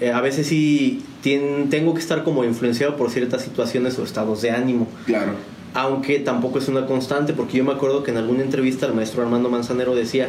[0.00, 4.50] eh, a veces sí tengo que estar como influenciado por ciertas situaciones o estados de
[4.50, 4.88] ánimo.
[5.06, 5.32] Claro.
[5.76, 9.22] aunque tampoco es una constante, porque yo me acuerdo que en alguna entrevista el maestro
[9.22, 10.28] Armando Manzanero decía,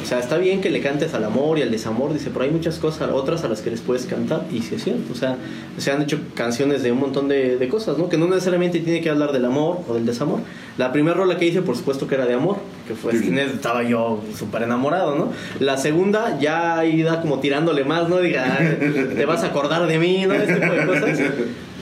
[0.00, 2.50] o sea, está bien que le cantes al amor y al desamor, dice, pero hay
[2.50, 5.36] muchas cosas, otras a las que les puedes cantar, y sí es cierto, o sea,
[5.78, 8.08] se han hecho canciones de un montón de, de cosas, ¿no?
[8.08, 10.40] Que no necesariamente tiene que hablar del amor o del desamor.
[10.78, 12.56] La primera rola que hice, por supuesto que era de amor,
[12.88, 13.32] que fue, Sí.
[13.38, 15.28] estaba yo súper enamorado, ¿no?
[15.60, 18.18] La segunda ya iba como tirándole más, ¿no?
[18.18, 20.34] Diga, "Ah, te vas a acordar de mí, ¿no?
[20.34, 21.18] Este tipo de cosas.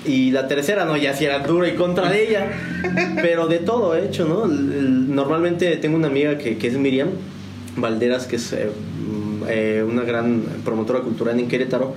[0.04, 2.50] Y la tercera, no, ya si era duro y contra de ella.
[3.20, 4.46] Pero de todo he hecho, ¿no?
[4.46, 7.08] Normalmente tengo una amiga que, que es Miriam
[7.76, 11.94] Valderas, que es eh, mm, eh, una gran promotora cultural en Querétaro.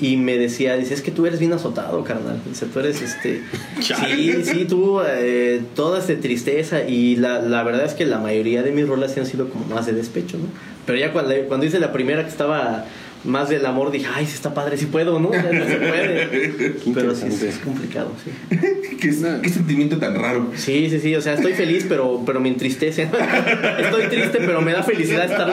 [0.00, 2.40] Y me decía, dice, es que tú eres bien azotado, carnal.
[2.46, 3.42] Dice, tú eres este...
[3.80, 6.82] Sí, sí, tú, eh, toda esta tristeza.
[6.82, 9.66] Y la, la verdad es que la mayoría de mis rolas sí han sido como
[9.66, 10.46] más de despecho, ¿no?
[10.84, 12.84] Pero ya cuando, cuando hice la primera que estaba
[13.24, 15.28] más del amor, dije, ay, sí está padre, sí puedo, ¿no?
[15.30, 16.76] O sea, no se puede.
[16.94, 18.30] Pero sí, es, complicado, sí.
[19.00, 19.10] ¿Qué,
[19.42, 20.50] qué sentimiento tan raro.
[20.56, 23.02] Sí, sí, sí, o sea, estoy feliz, pero, pero me entristece.
[23.80, 25.48] estoy triste, pero me da felicidad estar...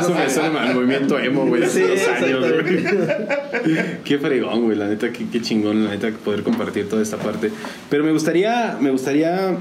[0.00, 1.62] Eso me suena al movimiento emo, güey.
[1.64, 4.02] hace Sí, dos años, güey.
[4.04, 4.76] Qué fregón, güey.
[4.76, 7.50] La neta, qué, qué chingón, la neta, poder compartir toda esta parte.
[7.90, 9.56] Pero me gustaría, me gustaría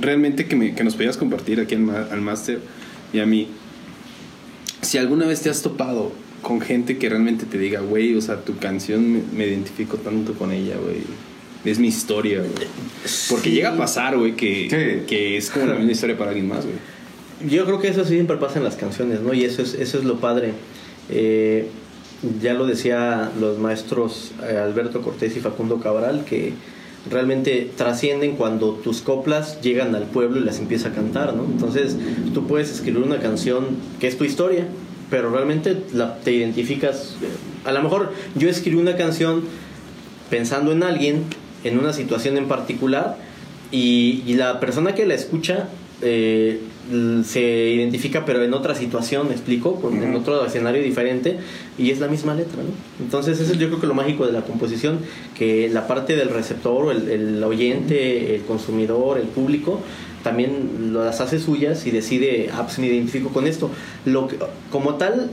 [0.00, 2.60] realmente que, me, que nos pudieras compartir aquí al, ma- al máster
[3.12, 3.48] y a mí.
[4.82, 6.12] Si alguna vez te has topado
[6.42, 10.34] con gente que realmente te diga, güey, o sea, tu canción me, me identifico tanto
[10.34, 10.98] con ella, güey.
[11.64, 12.52] Es mi historia, güey.
[13.28, 13.54] Porque Sí.
[13.56, 15.06] llega a pasar, güey, que, Sí.
[15.06, 16.76] que es como la misma historia para alguien más, güey.
[17.50, 19.32] Yo creo que eso siempre pasa en las canciones, ¿no?
[19.34, 20.52] Y eso es, eso es lo padre.
[21.10, 21.66] Eh,
[22.42, 26.52] ya lo decía los maestros eh, Alberto Cortés y Facundo Cabral, que
[27.10, 31.44] realmente trascienden cuando tus coplas llegan al pueblo y las empieza a cantar, ¿no?
[31.44, 31.96] Entonces
[32.34, 33.64] tú puedes escribir una canción
[34.00, 34.66] que es tu historia,
[35.10, 37.16] pero realmente la, te identificas.
[37.64, 39.42] A lo mejor yo escribí una canción
[40.30, 41.24] pensando en alguien,
[41.64, 43.16] en una situación en particular,
[43.72, 45.68] y, y la persona que la escucha
[46.02, 46.60] eh,
[47.24, 47.40] se
[47.74, 49.76] identifica pero en otra situación, ¿me explico?
[49.80, 51.38] Con- En otro escenario diferente
[51.78, 53.04] y es la misma letra, ¿no?
[53.04, 54.98] Entonces eso es yo creo que lo mágico de la composición,
[55.38, 59.80] que la parte del receptor, el oyente, el consumidor, el público,
[60.22, 63.70] también las hace suyas y decide, ah, pues me identifico con esto.
[64.04, 64.36] Lo que,
[64.70, 65.30] como tal,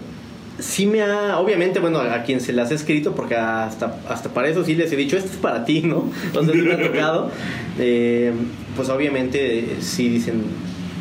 [0.59, 4.47] sí me ha, obviamente, bueno, a quien se las he escrito, porque hasta, hasta para
[4.47, 6.09] eso sí les he dicho, esto es para ti, ¿no?
[6.23, 7.31] Entonces me ha tocado,
[7.79, 8.33] eh,
[8.75, 10.43] pues obviamente sí dicen,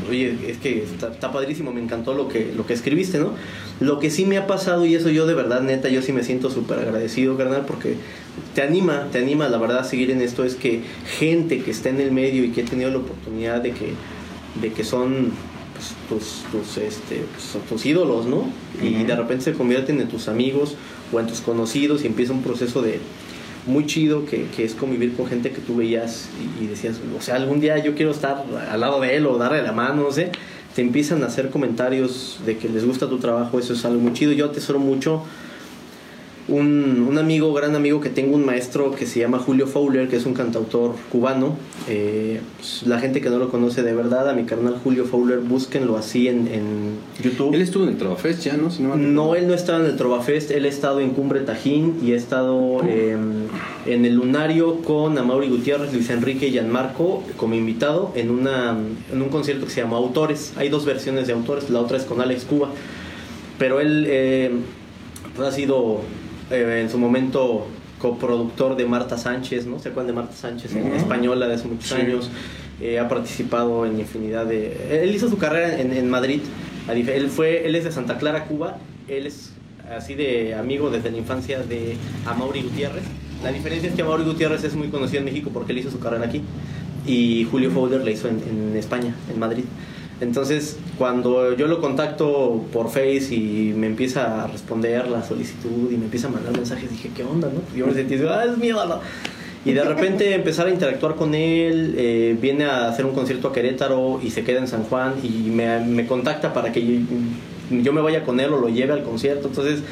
[0.08, 3.32] oye, es que está, está padrísimo, me encantó lo que, lo que escribiste, ¿no?
[3.80, 6.22] Lo que sí me ha pasado, y eso yo de verdad, neta, yo sí me
[6.22, 7.96] siento súper agradecido, carnal, porque
[8.54, 10.82] te anima, te anima, la verdad, a seguir en esto, es que
[11.18, 13.92] gente que está en el medio y que ha tenido la oportunidad de que,
[14.60, 15.32] de que son
[15.74, 18.48] pues, tus, tus, este, pues, tus ídolos, ¿no?
[18.82, 20.74] Y de repente se convierten en tus amigos
[21.12, 23.00] o en tus conocidos y empieza un proceso de
[23.66, 26.28] muy chido que, que es convivir con gente que tú veías
[26.60, 29.36] y, y decías, o sea, algún día yo quiero estar al lado de él o
[29.38, 30.30] darle la mano, no sé.
[30.74, 34.12] Te empiezan a hacer comentarios de que les gusta tu trabajo, eso es algo muy
[34.12, 34.32] chido.
[34.32, 35.22] Yo atesoro mucho
[36.48, 40.16] un, un amigo, gran amigo que tengo, un maestro que se llama Julio Fowler, que
[40.16, 41.56] es un cantautor cubano.
[41.88, 45.40] Eh, pues, la gente que no lo conoce de verdad, a mi carnal Julio Fowler,
[45.40, 47.54] búsquenlo así en, en YouTube.
[47.54, 48.70] Él estuvo en el Trovafest ya, ¿no?
[48.70, 52.12] Si no, él no estaba en el Trovafest, él ha estado en Cumbre Tajín y
[52.12, 53.16] ha estado eh,
[53.86, 58.76] en el Lunario con Amaury Gutiérrez, Luis Enrique y Gianmarco como invitado en, una,
[59.12, 60.52] en un concierto que se llama Autores.
[60.56, 62.70] Hay dos versiones de Autores, la otra es con Alex Cuba.
[63.58, 64.50] Pero él eh,
[65.42, 66.00] ha sido
[66.50, 67.66] eh, en su momento
[68.00, 69.78] coproductor de Marta Sánchez, ¿no?
[69.78, 70.74] ¿Se acuerdan de Marta Sánchez?
[70.74, 72.30] En española de hace muchos años.
[72.80, 75.02] Eh, ha participado en infinidad de...
[75.02, 76.40] Él hizo su carrera en, en Madrid.
[76.88, 78.78] Él, fue, él es de Santa Clara, Cuba.
[79.08, 79.52] Él es
[79.96, 83.04] así de amigo desde la infancia de Amaury Gutiérrez.
[83.42, 85.98] La diferencia es que Amaury Gutiérrez es muy conocido en México porque él hizo su
[86.00, 86.42] carrera aquí.
[87.06, 89.64] Y Julio Fowler la hizo en, en España, en Madrid.
[90.20, 95.96] Entonces, cuando yo lo contacto por Face y me empieza a responder la solicitud y
[95.96, 97.60] me empieza a mandar mensajes, dije, ¿qué onda, no?
[97.76, 99.00] Yo me sentí, ah, es mi ídolo.
[99.66, 103.52] Y de repente empezar a interactuar con él, eh, viene a hacer un concierto a
[103.52, 107.00] Querétaro y se queda en San Juan y me, me contacta para que yo,
[107.82, 109.48] yo me vaya con él o lo lleve al concierto.
[109.48, 109.82] Entonces,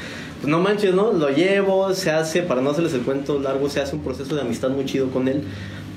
[0.41, 1.12] pues no manches, ¿no?
[1.12, 4.41] Lo llevo, se hace, para no hacerles el cuento largo, se hace un proceso de
[4.41, 5.43] amistad muy chido con él.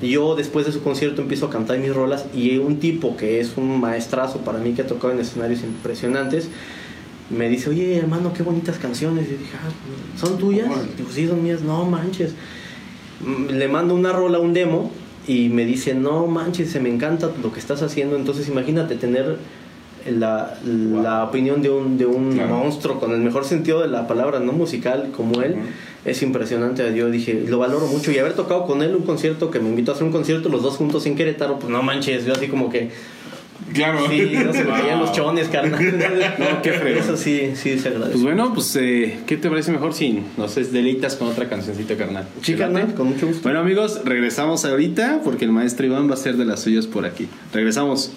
[0.00, 3.40] Y Yo después de su concierto empiezo a cantar mis rolas y un tipo que
[3.40, 6.48] es un maestrazo para mí que ha tocado en escenarios impresionantes
[7.30, 9.26] me dice, oye hermano, qué bonitas canciones.
[9.28, 10.66] Y yo dije, "Ah, ¿son tuyas?
[10.70, 10.88] Órale.
[10.96, 11.60] Digo, sí, son mías.
[11.60, 12.32] No manches.
[13.20, 14.90] Mm, Le mando una rola, un demo
[15.26, 18.16] y me dice, no manches, se me encanta lo que estás haciendo.
[18.16, 19.36] Entonces imagínate tener
[20.10, 22.54] la, la opinión de un, de un Claro.
[22.56, 25.56] monstruo con el mejor sentido de la palabra, no musical como él.
[26.04, 28.12] Es impresionante, yo dije, lo valoro mucho.
[28.12, 30.62] Y haber tocado con él un concierto, que me invitó a hacer un concierto los
[30.62, 32.90] dos juntos en Querétaro, pues no manches, yo así como que,
[33.74, 33.98] Claro.
[34.08, 35.78] sí, no se me caían los chones, carnal.
[36.38, 37.02] No, qué fregón.
[37.02, 38.12] Eso sí, sí se agradece.
[38.12, 42.26] Pues bueno, pues eh, ¿qué te parece mejor si nos deleitas con otra cancioncita, carnal?
[42.42, 42.56] Sí,
[42.96, 43.42] con mucho gusto.
[43.42, 47.04] Bueno amigos, regresamos ahorita porque el maestro Iván va a hacer de las suyas por
[47.04, 47.28] aquí.
[47.52, 48.12] Regresamos.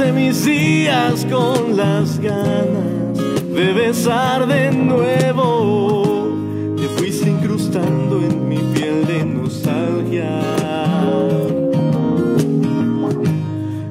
[0.00, 3.18] Mis días con las ganas
[3.52, 6.32] de besar de nuevo.
[6.76, 10.40] Te fuiste incrustando en mi piel de nostalgia.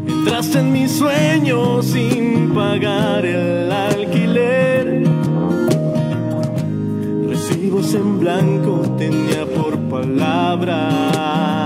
[0.07, 5.03] Entraste en mis sueños sin pagar el alquiler.
[7.27, 11.58] Recibos en blanco tenía por palabras.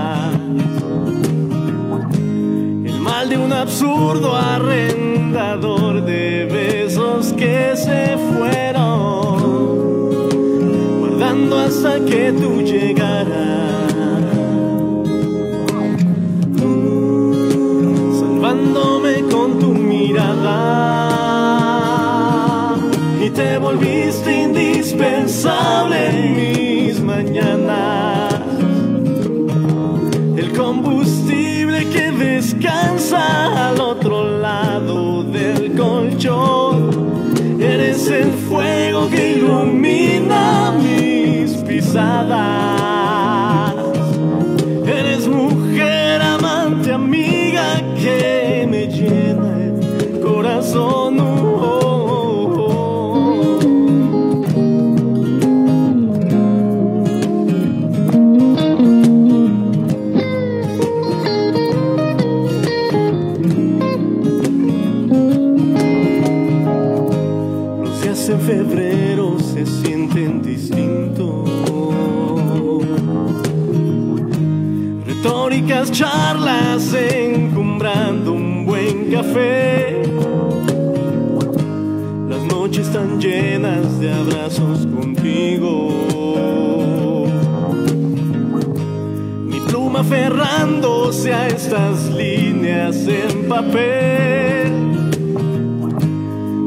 [3.74, 9.80] Absurdo arrendador de besos que se fueron.
[11.00, 13.92] Guardando hasta que tú llegaras.
[18.20, 20.76] salvándome con tu mirada
[23.20, 28.34] y te volviste indispensable en mis mañanas.
[30.36, 33.53] El combustible que descansa
[36.26, 42.83] Eres el fuego que ilumina mi pisadas.
[91.04, 94.72] Aferrándose a estas líneas en papel.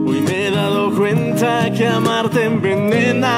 [0.05, 3.31] Hoy me he dado cuenta que amarte envenena.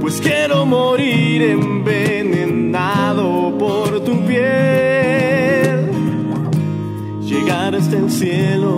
[0.00, 5.90] Pues quiero morir envenenado por tu piel.
[7.22, 8.77] Llegar hasta el cielo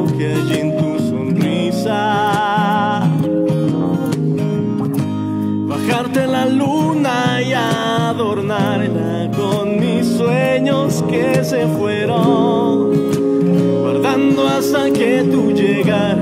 [11.10, 12.92] que se fueron
[13.80, 16.18] guardando hasta que tú llegaras,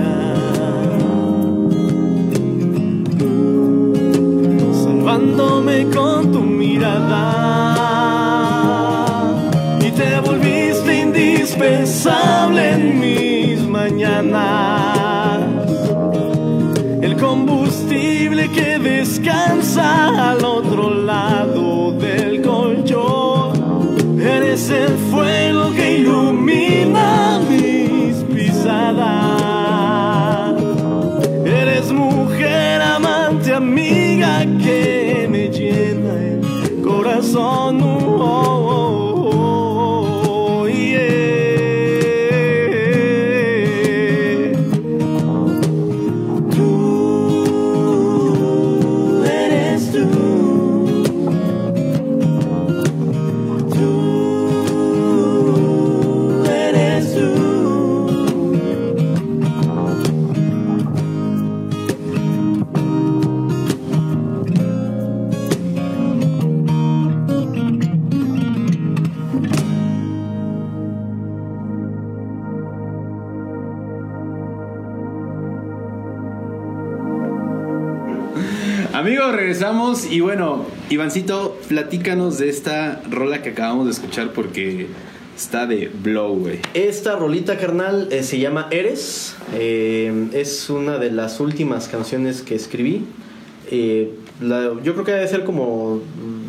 [4.83, 7.35] salvándome con tu mirada
[9.81, 15.41] y te volviste indispensable en mis mañanas.
[17.03, 20.98] El combustible que descansa al otro lado
[24.59, 29.01] Eres el fuego que ilumina mis pisadas.
[31.47, 37.81] Eres mujer, amante, amiga que me llena el corazón.
[37.83, 38.98] Oh, oh, oh,
[80.99, 84.89] Ivancito, platícanos de esta rola que acabamos de escuchar porque
[85.37, 86.59] está de blow, güey.
[86.75, 89.37] Esta rolita, carnal, eh, se llama Eres.
[89.55, 93.05] Eh, es una de las últimas canciones que escribí.
[93.71, 96.01] Eh, yo creo que debe ser como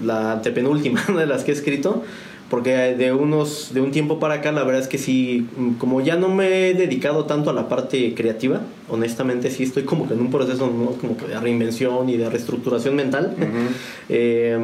[0.03, 2.03] la antepenúltima de las que he escrito.
[2.49, 6.01] Porque de unos de un tiempo para acá, la verdad es que sí, mm, como
[6.01, 10.15] ya no me he dedicado tanto a la parte creativa, honestamente sí estoy como que
[10.15, 10.91] en un proceso ¿no?
[10.93, 13.35] como que de reinvención y de reestructuración mental.
[14.09, 14.57] Eh,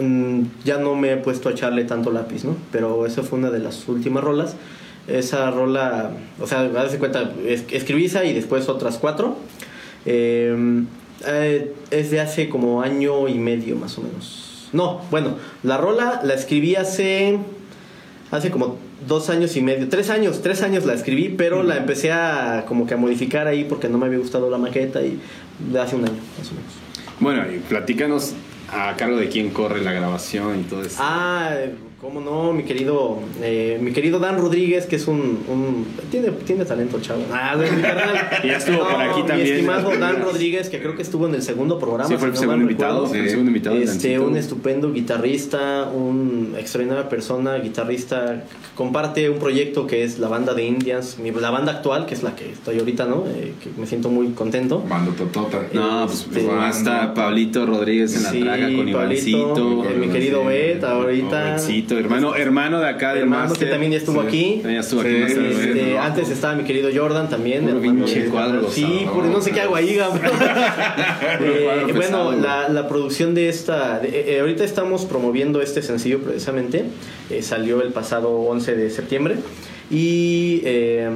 [0.00, 2.54] mm, ya no me he puesto a echarle tanto lápiz, ¿no?
[2.70, 4.54] Pero esa fue una de las últimas rolas.
[5.08, 9.36] Esa rola, o sea, de cuenta, es- escribí esa y después otras cuatro.
[10.06, 10.84] Eh,
[11.26, 14.49] eh, es de hace como año y medio más o menos.
[14.72, 17.38] No, bueno, la rola la escribí hace,
[18.30, 22.12] hace como dos años y medio, tres años, tres años la escribí, pero la empecé
[22.12, 25.20] a como que a modificar ahí porque no me había gustado la maqueta y
[25.72, 26.72] de hace un año más o menos.
[27.18, 28.34] Bueno, y platícanos
[28.72, 30.98] a cargo de quién corre la grabación y todo eso.
[31.00, 31.50] Ah,
[32.00, 36.64] cómo no, mi querido, eh, mi querido Dan Rodríguez, que es un, un- tiene, tiene
[36.64, 37.22] talento, chavo.
[37.30, 38.30] Ah, de mi carnal.
[38.42, 39.52] Y ya estuvo por aquí Mi también.
[39.54, 42.08] estimado Dan Rodríguez, que creo que estuvo en el segundo programa.
[42.08, 42.92] sí, fue el si no segundo invitado.
[43.04, 43.08] recuerdo.
[43.14, 43.76] fue el segundo invitado.
[43.76, 48.44] Este, un estupendo guitarrista, un extraordinaria persona, guitarrista,
[48.74, 52.22] comparte un proyecto que es la banda de Indians, mi- la banda actual, que es
[52.22, 53.24] la que estoy ahorita, ¿no?
[53.26, 54.82] Eh, que me siento muy contento.
[54.88, 55.58] Bando Totota.
[55.74, 59.84] No, pues Este, está Pablito Rodríguez en la Sí, traga con Pablito, Ivancito.
[59.84, 61.58] eh, mi querido Bet, ahorita.
[61.98, 63.70] Hermano, hermano de acá del Hermano que máster.
[63.70, 64.26] también ya estuvo Sí.
[64.28, 64.50] aquí.
[64.62, 65.10] También ya estuvo aquí.
[65.10, 67.68] Sí, Máster este, antes estaba mi querido Jordan también.
[67.68, 69.98] Hermano pinche cuadro Sí, porque no sé qué hago ahí.
[71.40, 73.98] Eh, bueno, la, la producción de esta.
[74.00, 76.84] de- eh, ahorita estamos promoviendo este sencillo precisamente.
[77.30, 79.36] Eh, salió el pasado 11 de septiembre.
[79.90, 80.62] Y.
[80.64, 81.08] eh,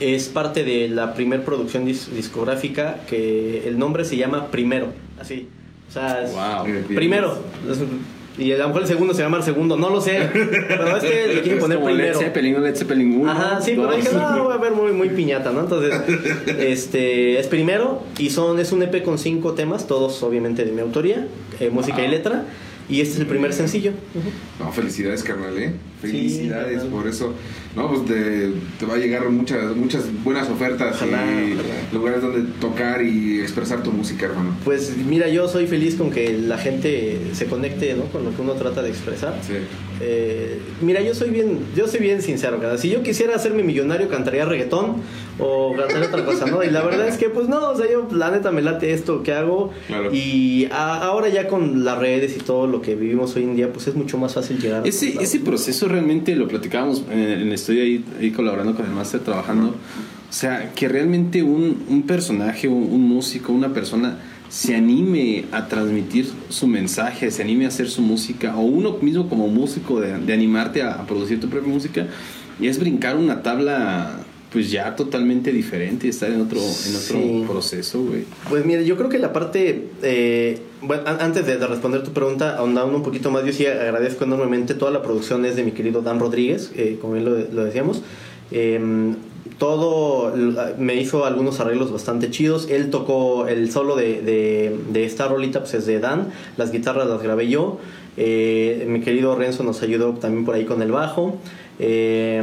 [0.00, 4.88] es parte de la primer producción dis- discográfica que el nombre se llama Primero,
[5.20, 5.46] así.
[5.88, 6.24] O sea,
[6.64, 6.66] Wow.
[6.88, 7.38] Primero.
[8.38, 10.30] Y a lo mejor el segundo se llama el segundo, no lo sé.
[10.32, 12.18] Pero es que le quieren poner como Led primero.
[12.18, 13.30] Zeppelin, no Led Zeppelin 1.
[13.30, 15.60] Ajá, sí, pero dije, no, voy a ver muy, muy piñata, ¿no?
[15.60, 15.94] Entonces,
[16.58, 20.80] este, es primero y son, es un EP con cinco temas, todos obviamente de mi
[20.80, 21.26] autoría,
[21.60, 22.46] eh, música y letra,
[22.92, 23.92] y este es el primer sencillo.
[24.60, 25.72] No, felicidades, carnal, ¿eh?
[26.00, 27.32] Felicidades por eso.
[27.74, 31.64] No, pues te, te va a llegar muchas, muchas buenas ofertas Ojalá, y ojalá.
[31.92, 34.54] lugares donde tocar y expresar tu música, hermano.
[34.64, 38.04] Pues mira, yo soy feliz con que la gente se conecte, ¿no?
[38.06, 39.38] Con lo que uno trata de expresar.
[39.46, 39.54] Sí.
[40.00, 42.76] Eh, mira, yo soy bien, yo soy bien sincero, cara.
[42.76, 44.96] Si yo quisiera hacerme millonario, cantaría reggaetón
[45.42, 46.62] o cantaría otra cosa, ¿no?
[46.62, 49.22] Y la verdad es que, pues no, o sea, yo la neta me late esto
[49.22, 49.70] que hago.
[49.88, 50.14] Claro.
[50.14, 53.72] Y a- ahora ya con las redes y todo lo que vivimos hoy en día,
[53.72, 54.84] pues es mucho más fácil llegar.
[54.84, 58.30] a Ese, todos ese proceso realmente lo platicábamos en el, en el estudio ahí, ahí
[58.30, 59.68] colaborando con el máster, trabajando.
[59.68, 64.18] O sea, que realmente un, un personaje, un, un músico, una persona
[64.48, 69.28] se anime a transmitir su mensaje, se anime a hacer su música, o uno mismo
[69.28, 72.06] como músico de, de animarte a, a producir tu propia música,
[72.60, 74.20] y es brincar una tabla
[74.52, 77.44] pues ya totalmente diferente y estar en otro, en otro Sí.
[77.48, 78.24] proceso, güey.
[78.50, 82.10] Pues mire, yo creo que la parte, eh, bueno, an- antes de, de responder tu
[82.12, 85.70] pregunta, ahondando un poquito más, yo sí agradezco enormemente, toda la producción es de mi
[85.72, 88.02] querido Dan Rodríguez, eh, como bien lo, lo decíamos.
[88.50, 89.14] Em,
[89.58, 92.68] todo l- me hizo algunos arreglos bastante chidos.
[92.70, 96.28] Él tocó el solo de, de, de esta rolita, pues es de Dan.
[96.56, 97.78] Las guitarras las grabé yo.
[98.16, 101.38] Eh, mi querido Renzo nos ayudó también por ahí con el bajo.
[101.78, 102.38] Eh,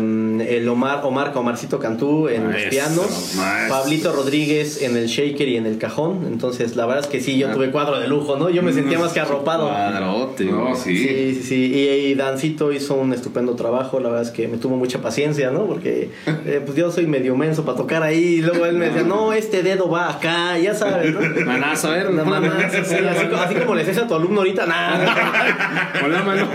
[0.50, 3.36] el Omar, Omar, Omarcito Cantú en los pianos.
[3.38, 3.78] maestro.
[3.78, 6.26] Pablito Rodríguez en el shaker y en el cajón.
[6.28, 8.50] Entonces, la verdad es que sí, yo tuve cuadro de lujo, ¿no?
[8.50, 9.70] Yo me sentía más que arropado.
[9.70, 10.98] Cuadrote, No, sí.
[10.98, 11.72] Sí, sí, sí.
[11.74, 14.00] Y, y Dancito hizo un estupendo trabajo.
[14.00, 15.66] La verdad es que me tuvo mucha paciencia, ¿no?
[15.66, 16.10] Porque
[16.46, 18.20] eh, pues yo soy medio menso para tocar ahí.
[18.40, 21.20] Y luego él me decía, no, este dedo va acá, ya sabes, ¿no?
[21.46, 22.42] Manazo, a ver, manazo.
[22.42, 25.94] más, así, así, así como le decías a tu alumno ahorita, nada.
[26.02, 26.48] Con la mano.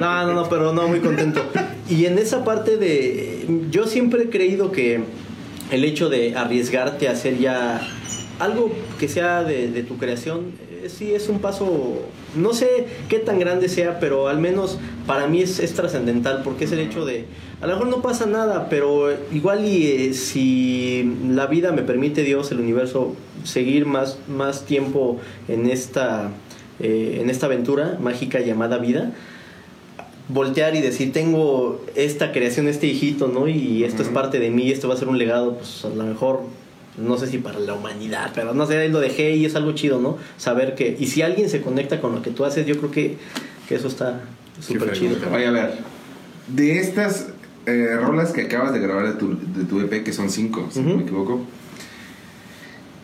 [0.00, 1.42] No, no, no, pero no, muy contento.
[1.92, 3.44] Y en esa parte de.
[3.70, 5.00] Yo siempre he creído que
[5.70, 7.86] el hecho de arriesgarte a hacer ya
[8.38, 12.00] algo que sea de, tu creación, eh, sí es un paso.
[12.34, 16.64] No sé qué tan grande sea, pero al menos para mí es, es trascendental, porque
[16.64, 17.26] es el hecho de.
[17.60, 22.22] A lo mejor no pasa nada, pero igual y eh, si la vida me permite
[22.22, 23.14] Dios, el universo,
[23.44, 26.30] seguir más, más tiempo en esta,
[26.80, 29.12] eh, en esta aventura mágica llamada vida,
[30.32, 33.48] voltear y decir, tengo esta creación, este hijito, ¿no?
[33.48, 36.04] Y esto es parte de mí, esto va a ser un legado, pues a lo
[36.04, 36.42] mejor,
[36.96, 39.72] no sé si para la humanidad, pero no sé, ahí lo dejé y es algo
[39.72, 40.16] chido, ¿no?
[40.38, 43.16] Saber que, y si alguien se conecta con lo que tú haces, yo creo que,
[43.68, 44.20] que eso está
[44.60, 45.16] súper chido.
[45.32, 45.74] Oye, a ver,
[46.48, 47.28] de estas
[47.66, 50.80] eh, rolas que acabas de grabar de tu, de tu EP, que son cinco, si
[50.80, 51.40] no me equivoco,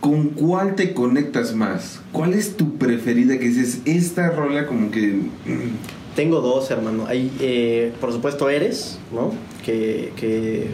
[0.00, 2.00] ¿con cuál te conectas más?
[2.12, 5.08] ¿Cuál es tu preferida que dices, esta rola como que...
[5.08, 7.06] mm, Tengo dos, hermano.
[7.06, 9.32] Hay, eh, por supuesto, Eres, ¿no?
[9.64, 10.66] Que, que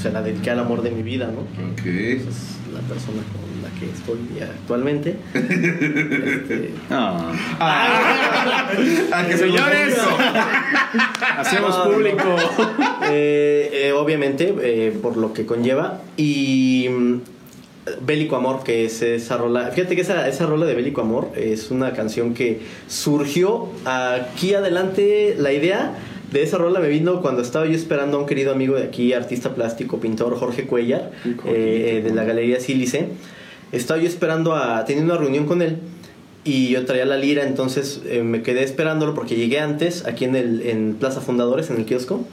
[0.00, 1.40] se la dediqué al amor de mi vida, ¿no?
[1.72, 1.86] Ok.
[1.86, 2.24] Es
[2.72, 5.16] la persona con la que estoy actualmente.
[5.34, 7.32] Este, Ah.
[7.60, 9.96] Ah, que Señores,
[11.36, 12.36] hacemos No, no, público.
[13.10, 16.00] Eh, eh, obviamente, eh, por lo que conlleva.
[16.16, 16.88] Y
[18.00, 19.70] Bélico Amor, que es esa rola.
[19.70, 25.34] Fíjate que esa, esa rola de Bélico Amor es una canción que surgió aquí adelante.
[25.38, 25.94] La idea
[26.32, 29.12] de esa rola me vino cuando estaba yo esperando a un querido amigo de aquí,
[29.12, 31.10] artista plástico, pintor Jorge Cuellar,
[31.46, 33.08] eh, de la Galería Sílice.
[33.72, 34.84] Estaba yo esperando a.
[34.84, 35.78] tenía una reunión con él.
[36.44, 40.34] Y yo traía la lira, entonces eh, me quedé esperándolo porque llegué antes, aquí en,
[40.34, 42.24] el, en Plaza Fundadores, en el kiosco.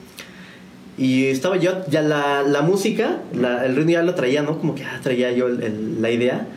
[0.97, 4.57] Y estaba yo, ya la, la música, la- el ritmo ya lo traía, ¿no?
[4.59, 6.47] Como que ah, traía yo el- el- la idea,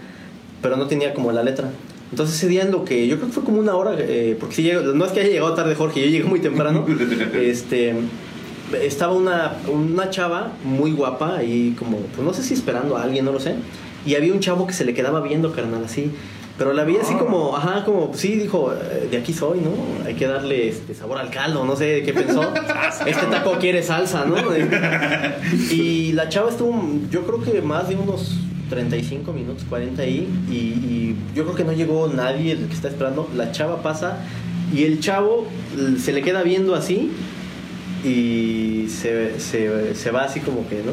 [0.62, 1.70] pero no tenía como la letra.
[2.10, 4.54] Entonces ese día en lo que yo creo que fue como una hora, eh, porque
[4.54, 6.86] sí llegó- no es que haya llegado tarde Jorge, yo llegué muy temprano.
[7.34, 7.94] este,
[8.82, 13.24] estaba una, una chava muy guapa ahí como, pues no sé si esperando a alguien,
[13.24, 13.54] no lo sé.
[14.06, 16.10] Y había un chavo que se le quedaba viendo, carnal, así.
[16.58, 18.74] Pero la vi así como, ajá, como, sí, dijo,
[19.10, 19.70] de aquí soy, ¿no?
[20.04, 22.42] Hay que darle este sabor al caldo, no sé qué pensó.
[23.06, 24.36] Este taco quiere salsa, ¿no?
[25.70, 26.74] Y la chava estuvo,
[27.10, 28.40] yo creo que más de unos
[28.70, 32.88] 35 minutos, 40 ahí, y, y yo creo que no llegó nadie el que está
[32.88, 33.28] esperando.
[33.36, 34.18] La chava pasa
[34.74, 35.46] y el chavo
[35.98, 37.12] se le queda viendo así
[38.04, 40.92] y se, se, se va así como que, ¿no?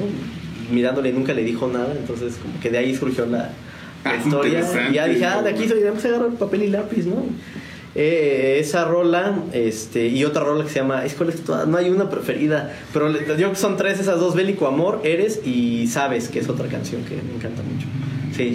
[0.72, 3.52] Mirándole, nunca le dijo nada, entonces como que de ahí surgió la,
[4.12, 4.92] la historia.
[4.92, 7.26] ya dije, ah, de aquí soy, empecé a agarrar papel y lápiz, ¿no?
[7.98, 11.78] Eh, esa rola, este, y otra rola que se llama, es cuál es toda- no
[11.78, 15.88] hay una preferida, pero yo creo que son tres esas dos, Bélico Amor, Eres y
[15.88, 17.88] Sabes, que es otra canción que me encanta mucho.
[18.36, 18.54] Sí.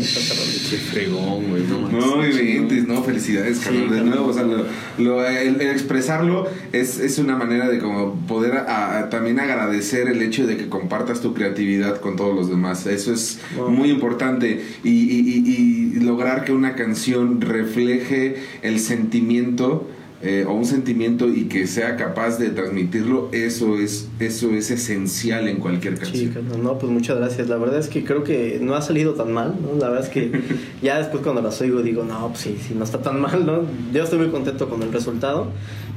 [0.70, 1.62] Qué fregón, güey.
[1.66, 1.88] No.
[1.88, 3.90] No, inventes, no, felicidades, Sí, carnal.
[3.90, 4.66] de nuevo, o sea, lo-
[4.98, 10.08] lo- el, el expresarlo es, es una manera de como poder a- a- también agradecer
[10.08, 12.86] el hecho de que compartas tu creatividad con todos los demás.
[12.86, 13.70] Eso es Wow.
[13.70, 14.62] muy importante.
[14.84, 19.88] Y, y- y- y lograr que una canción refleje el sentimiento.
[20.22, 25.48] Eh, o un sentimiento y que sea capaz de transmitirlo, eso es, eso es esencial
[25.48, 26.32] en cualquier Sí, canción.
[26.32, 27.48] carnal, no, pues muchas gracias.
[27.48, 29.78] La verdad es que creo que no ha salido tan mal, ¿no?
[29.80, 30.30] La verdad es que
[30.82, 33.62] ya después cuando las oigo digo, no, pues sí, sí, no está tan mal, ¿no?
[33.94, 35.48] Yo estoy muy contento con el resultado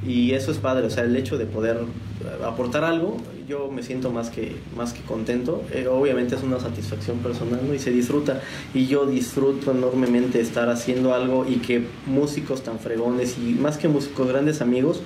[0.08, 3.18] y eso es padre, o sea, el hecho de poder eh, aportar algo,
[3.48, 5.64] yo me siento más que, más que contento.
[5.72, 7.74] Eh, obviamente es una satisfacción personal, ¿no?
[7.74, 8.42] Y se disfruta.
[8.74, 13.88] Y yo disfruto enormemente estar haciendo algo y que músicos tan fregones y más que
[13.88, 15.02] músicos, grandes amigos,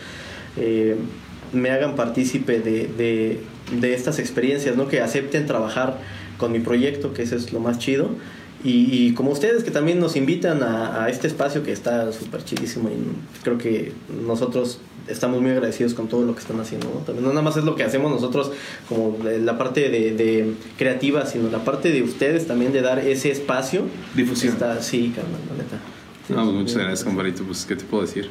[0.57, 0.95] eh,
[1.53, 3.41] me hagan partícipe de, de,
[3.79, 4.87] de estas experiencias, ¿no?
[4.87, 5.99] Que acepten trabajar
[6.37, 8.09] con mi proyecto, que eso es lo más chido.
[8.63, 12.43] Y, y como ustedes que también nos invitan a, a este espacio que está súper
[12.43, 13.93] chidísimo y creo que
[14.25, 16.99] nosotros estamos muy agradecidos con todo lo que están haciendo, ¿no?
[17.01, 18.51] También no nada más es lo que hacemos nosotros
[18.87, 23.31] como la parte de, de creativa, sino la parte de ustedes también de dar ese
[23.31, 23.83] espacio.
[24.15, 24.53] Difusión.
[24.53, 25.79] Está, sí, carnal, la neta.
[26.27, 27.43] Sí, No, pues sí, muchas gracias, compadrito.
[27.43, 28.29] Pues, ¿qué te puedo decir?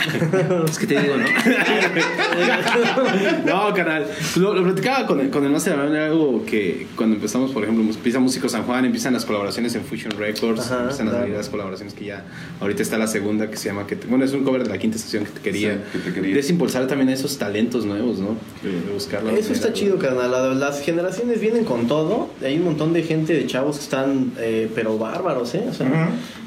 [0.70, 1.24] es que te digo, ¿no?
[3.46, 4.04] no, carnal.
[4.06, 7.50] Pues Lo, lo platicaba con el, con el Master Abraham, era algo que cuando empezamos,
[7.52, 11.10] por ejemplo, empieza Músico San Juan, empiezan las colaboraciones en Fusion Records, Ajá, empiezan a
[11.10, 11.24] claro.
[11.24, 12.24] salir las colaboraciones que ya.
[12.60, 13.86] Ahorita está la segunda que se llama.
[13.86, 15.74] Que te- bueno, es un cover de la quinta estación que te quería.
[15.92, 16.36] Sí, que te quería.
[16.36, 18.36] Desimpulsar también a esos talentos nuevos, ¿no?
[18.62, 20.30] De, buscar la Eso manera, está chido, carnal.
[20.30, 22.30] La- Las generaciones vienen con todo.
[22.44, 25.64] Hay un montón de gente, de chavos que están, eh, pero bárbaros, ¿eh?
[25.70, 25.96] O sea, Ujú.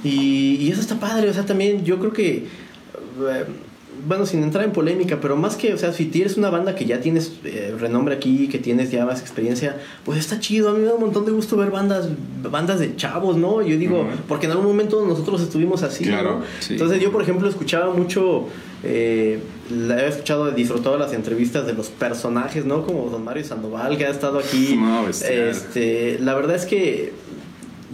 [0.03, 1.29] y, y eso está padre.
[1.29, 2.62] O sea, también yo creo que.
[3.19, 3.45] Eh,
[4.07, 6.85] bueno, sin entrar en polémica, pero más que, o sea, si tienes una banda que
[6.85, 10.69] ya tienes eh, renombre aquí, que tienes ya más experiencia, pues está chido.
[10.69, 12.09] A mí me da un montón de gusto ver bandas,
[12.41, 13.61] bandas de chavos, ¿no?
[13.61, 16.45] Yo digo, porque en algún momento nosotros estuvimos así, Claro, ¿no?
[16.59, 16.73] sí.
[16.73, 18.47] Entonces yo, por ejemplo, escuchaba mucho,
[18.83, 19.39] eh,
[19.69, 22.85] la he escuchado, disfrutado las entrevistas de los personajes, ¿no?
[22.85, 24.75] Como Don Mario Sandoval, que ha estado aquí.
[24.75, 27.13] No, este, la verdad es que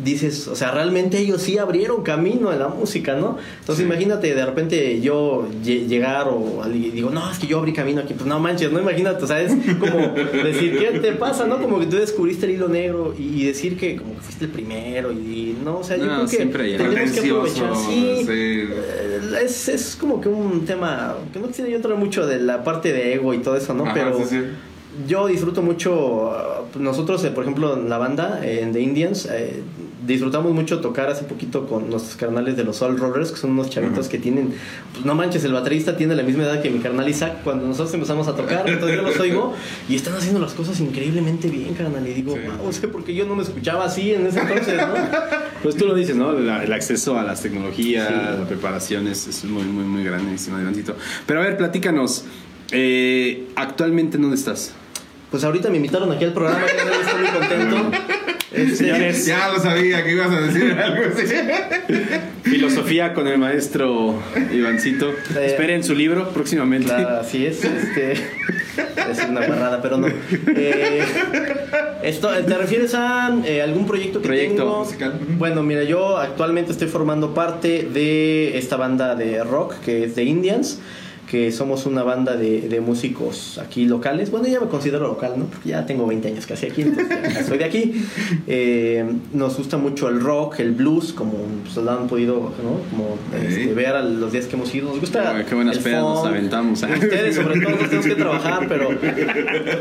[0.03, 3.37] dices, o sea, realmente ellos sí abrieron camino en la música, ¿no?
[3.59, 3.83] Entonces Sí.
[3.83, 8.01] imagínate de repente yo lle- llegar o alguien digo, no, es que yo abrí camino
[8.01, 11.61] aquí, pues no manches, no imagínate, o sea, es como decir, ¿qué te pasa, no?
[11.61, 15.11] Como que tú descubriste el hilo negro y, decir que como que fuiste el primero
[15.11, 18.25] y no, o sea, yo No, creo que tenemos que aprovechar, sí, sí.
[18.29, 22.63] eh, es, es como que un tema que no quisiera yo entrar mucho de la
[22.63, 23.83] parte de ego y todo eso, ¿no?
[23.85, 24.39] Ajá, Pero sí.
[25.07, 26.31] Yo disfruto mucho,
[26.75, 29.61] uh, nosotros, eh, por ejemplo, en la banda, eh, en The Indians, eh,
[30.05, 33.69] disfrutamos mucho tocar hace poquito con nuestros carnales de los Soul Rollers, que son unos
[33.69, 34.53] chavitos que tienen,
[34.93, 37.93] pues no manches, el baterista tiene la misma edad que mi carnal Isaac cuando nosotros
[37.93, 39.53] empezamos a tocar, entonces yo los oigo
[39.87, 42.41] y están haciendo las cosas increíblemente bien, carnal, y digo, Sí.
[42.61, 44.93] wow, sé porque yo no me escuchaba así en ese entonces, ¿no?
[45.61, 46.31] Pues tú lo dices, ¿no?
[46.31, 48.13] La- el acceso a las tecnologías, Sí.
[48.39, 50.95] la preparación es, es muy, muy, muy grandísimo, Ivancito.
[51.25, 52.23] Pero a ver, platícanos.
[52.71, 54.73] eh, ¿Actualmente en dónde estás?
[55.31, 57.91] Pues ahorita me invitaron aquí al programa, que estoy muy contento.
[58.51, 59.27] Este, Señores.
[59.27, 61.35] Ya lo sabía que ibas a decir algo así.
[62.49, 64.15] Filosofía con el maestro
[64.51, 65.11] Ivancito.
[65.35, 66.87] Eh, Esperen su libro próximamente.
[66.87, 67.63] Claro, así es.
[67.63, 70.07] Este, es una barrada, pero no.
[70.07, 71.03] Eh,
[72.01, 74.79] esto, ¿Te refieres a eh, algún proyecto que Proyecto tengo?
[74.79, 75.19] musical.
[75.37, 80.23] Bueno, mira, yo actualmente estoy formando parte de esta banda de rock que es The
[80.23, 80.79] Indians
[81.29, 84.31] que somos una banda de, de músicos aquí locales.
[84.31, 85.45] Bueno, ya me considero local, ¿no?
[85.45, 87.93] Porque ya tengo 20 años casi aquí, entonces ya soy de aquí.
[88.51, 92.79] Eh, nos gusta mucho el rock, el blues, como pues, lo han podido ¿no?
[92.89, 94.89] como, este, ver a los días que hemos ido.
[94.89, 95.45] Nos gusta.
[95.47, 96.87] Qué buenas el pedas nos aventamos, ¿eh?
[96.93, 98.89] Ustedes, sobre todo, nos tenemos que trabajar, pero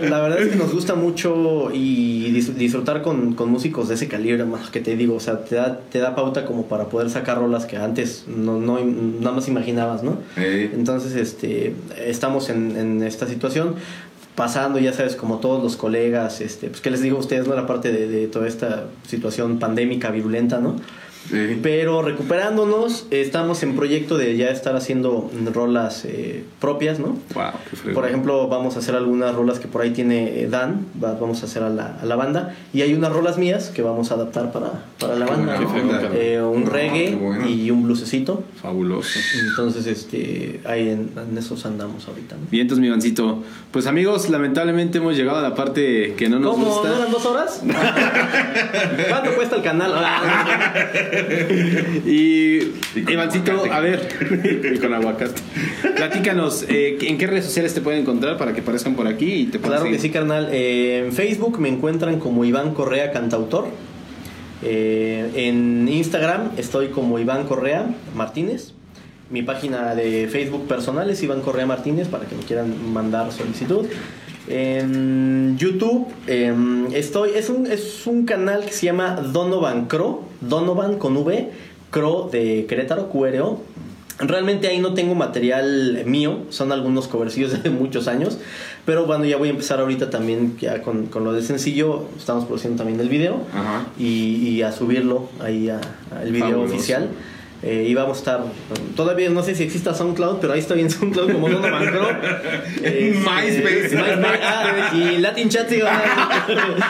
[0.08, 4.08] la verdad es que nos gusta mucho y dis- disfrutar con, con músicos de ese
[4.08, 7.08] calibre, más que te digo, o sea, te da, te da pauta como para poder
[7.10, 10.18] sacar rolas que antes no, no nada más imaginabas, ¿no?
[10.36, 11.37] Entonces, este,
[11.96, 13.76] estamos en, esta situación
[14.34, 17.56] pasando, ya sabes, como todos los colegas, este, pues que les digo a ustedes, ¿no?
[17.56, 20.76] La parte de toda esta situación pandémica virulenta, ¿no?
[21.62, 27.16] Pero recuperándonos, estamos en proyecto de ya estar haciendo rolas eh, propias, ¿no?
[27.34, 27.44] Wow,
[27.84, 27.90] qué.
[27.92, 31.42] Por ejemplo, vamos a hacer algunas rolas que por ahí tiene eh, Dan, va- vamos
[31.42, 34.14] a hacer a la, a la banda, y hay unas rolas mías que vamos a
[34.14, 35.58] adaptar para, para la banda.
[36.14, 37.48] Eh, un No, reggae bueno.
[37.48, 38.44] y un bluesecito.
[38.60, 39.18] Fabuloso.
[39.48, 42.36] Entonces, este, ahí en, en esos andamos ahorita.
[42.36, 42.42] ¿no?
[42.50, 43.42] Bien, entonces, mi Ivancito.
[43.70, 46.66] Pues amigos, lamentablemente hemos llegado a la parte que no nos ¿Cómo?
[46.66, 46.88] gusta.
[46.88, 47.62] ¿No eran dos horas?
[49.08, 49.92] ¿Cuánto cuesta el canal?
[52.06, 52.56] Y,
[52.94, 53.74] Y con Ivancito, aguacate.
[53.74, 55.40] a ver, y con aguacate.
[55.96, 59.44] Platícanos, eh, ¿en qué redes sociales te pueden encontrar para que aparezcan por aquí y
[59.46, 60.00] te puedan Claro que seguir?
[60.00, 60.48] sí, carnal.
[60.52, 63.68] Eh, en Facebook me encuentran como Iván Correa Cantautor.
[64.62, 68.72] Eh, en Instagram estoy como Iván Correa Martínez.
[69.30, 73.86] Mi página de Facebook personal es Iván Correa Martínez para que me quieran mandar solicitud.
[74.48, 80.98] En YouTube em, estoy, es un, es un canal que se llama Donovan Cro, Donovan
[80.98, 81.50] con V,
[81.90, 83.60] Cro de Querétaro, QRO.
[84.20, 88.38] Realmente ahí no tengo material mío, son algunos covercillos de muchos años,
[88.84, 92.44] pero bueno, ya voy a empezar ahorita también ya con, con lo de sencillo, estamos
[92.46, 93.42] produciendo también el video
[93.96, 94.04] y,
[94.48, 95.80] y a subirlo ahí a-
[96.20, 96.74] al video Fabuloso.
[96.74, 97.08] oficial.
[97.60, 98.40] Eh, y vamos a estar,
[98.94, 102.08] todavía no sé si exista SoundCloud, pero ahí estoy en SoundCloud como Donovan Cro.
[102.78, 103.96] Este, MySpace.
[103.96, 106.46] MySpace, ah, y Latin Chat, sí, ah,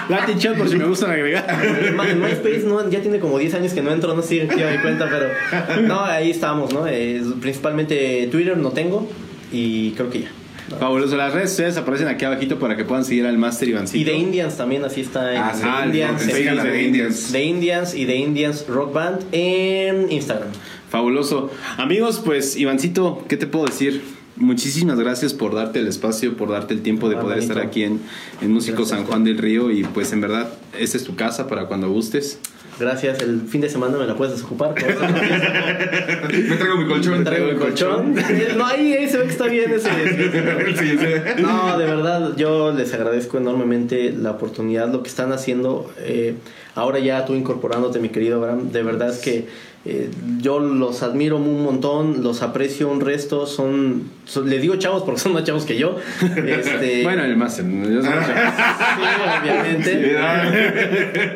[0.11, 1.47] Latin Chat por si me gustan agregar.
[1.49, 4.41] en en MySpace no, ya tiene como 10 años que no entro, no sé si
[4.41, 5.29] mi cuenta, pero
[5.83, 6.87] no, ahí estamos, ¿no?
[6.87, 9.09] Eh, principalmente Twitter no tengo
[9.51, 10.31] y creo que ya.
[10.79, 11.17] Fabuloso.
[11.17, 13.99] Las redes sociales aparecen aquí abajito para que puedan seguir al Master Ivancito.
[13.99, 17.29] Y de Indians también, así está en Ah, The Indians, en en- de Indians.
[17.33, 20.49] The Indians y The Indians Rock Band en Instagram.
[20.91, 21.51] Fabuloso.
[21.77, 24.03] Amigos, pues Ivancito, ¿qué te puedo decir?
[24.39, 27.53] Muchísimas gracias por darte el espacio, por darte el tiempo de Ah, poder bonito.
[27.55, 28.01] estar aquí en,
[28.41, 28.99] en Músico Gracias.
[28.99, 30.49] San Juan del Río y pues en verdad,
[30.79, 32.39] esta es tu casa para cuando gustes.
[32.79, 34.73] Gracias, el fin de semana me la puedes desocupar.
[34.77, 37.19] Me traigo mi colchón.
[37.19, 38.15] Me traigo el colchón.
[38.57, 39.89] No, ahí, ahí se ve que está bien ese.
[40.79, 41.43] Sí, sí.
[41.43, 45.93] No, de verdad, yo les agradezco enormemente la oportunidad, lo que están haciendo.
[45.99, 46.35] eh,
[46.79, 49.47] ahora ya tú incorporándote, mi querido Abraham, de verdad que
[49.85, 50.11] eh,
[50.41, 53.47] yo los admiro un montón, los aprecio un resto.
[53.47, 55.97] Son, son- les digo chavos porque son más chavos que yo.
[56.47, 57.65] Este, Bueno, el Master.
[57.67, 60.17] yo soy- Sí, obviamente.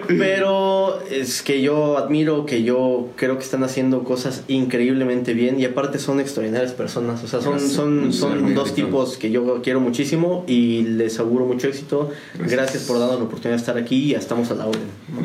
[0.09, 5.65] Pero es que yo admiro, que yo creo que están haciendo cosas increíblemente bien y
[5.65, 7.23] aparte son extraordinarias personas.
[7.25, 7.73] O sea, son, Gracias.
[7.73, 12.11] son, son dos tipos que yo quiero muchísimo y les auguro mucho éxito.
[12.39, 14.83] Gracias, por darnos la oportunidad de estar aquí y estamos a la orden.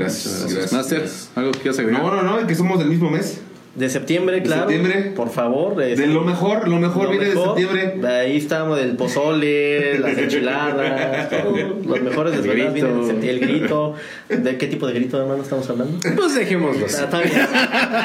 [0.07, 0.73] Gracias, gracias.
[0.73, 1.29] Master, gracias.
[1.35, 2.01] ¿algo que quieras agregar?
[2.03, 3.39] No, no, no, que somos del mismo mes.
[3.77, 4.61] De septiembre, ¿De claro.
[4.67, 5.11] septiembre?
[5.15, 5.81] Por favor.
[5.83, 7.55] es- De lo mejor, lo mejor lo viene mejor.
[7.55, 8.07] de septiembre.
[8.09, 11.55] Ahí estamos del pozole, las enchiladas, todo.
[11.85, 12.73] Los mejores El grito.
[12.73, 13.29] vienen de septiembre.
[13.29, 13.93] El grito.
[14.29, 15.99] ¿De qué tipo de grito, hermano, estamos hablando?
[16.15, 16.95] Pues dejémoslos.
[16.95, 17.39] Ah, está bien.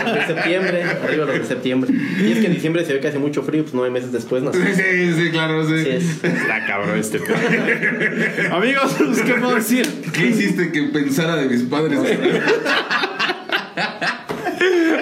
[0.05, 1.91] Los de septiembre, arriba los de septiembre.
[2.21, 4.43] Y es que en diciembre se ve que hace mucho frío, pues nueve meses después,
[4.43, 4.75] no Sí, sé.
[4.75, 5.83] sí, sí, claro, sí.
[5.85, 6.23] Sí es.
[6.23, 7.19] Está cabrón este.
[8.53, 8.95] Amigos,
[9.25, 9.89] ¿qué puedo decir?
[10.13, 11.99] ¿Qué hiciste que pensara de mis padres?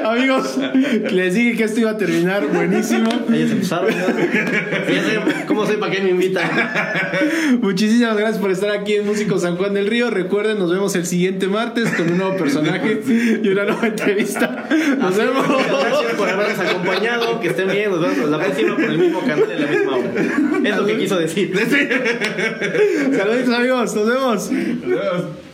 [0.05, 0.59] Amigos,
[1.11, 3.09] les dije que esto iba a terminar buenísimo.
[3.32, 3.91] Ellos empezaron.
[3.91, 4.07] ¿no?
[4.93, 6.51] Ya sé cómo sé para qué me invitan.
[7.61, 10.11] Muchísimas gracias por estar aquí en Músico San Juan del Río.
[10.11, 13.01] Recuerden, nos vemos el siguiente martes con un nuevo personaje
[13.43, 14.69] y una nueva entrevista.
[14.99, 15.47] Nos vemos.
[15.47, 17.41] Gracias por habernos acompañado.
[17.41, 17.91] Que estén bien.
[17.91, 20.11] Nos vemos la próxima por el mismo canal en la misma hora.
[20.65, 21.53] Es lo que quiso decir.
[23.16, 24.51] Saluditos amigos, nos vemos.
[24.51, 25.50] Adiós.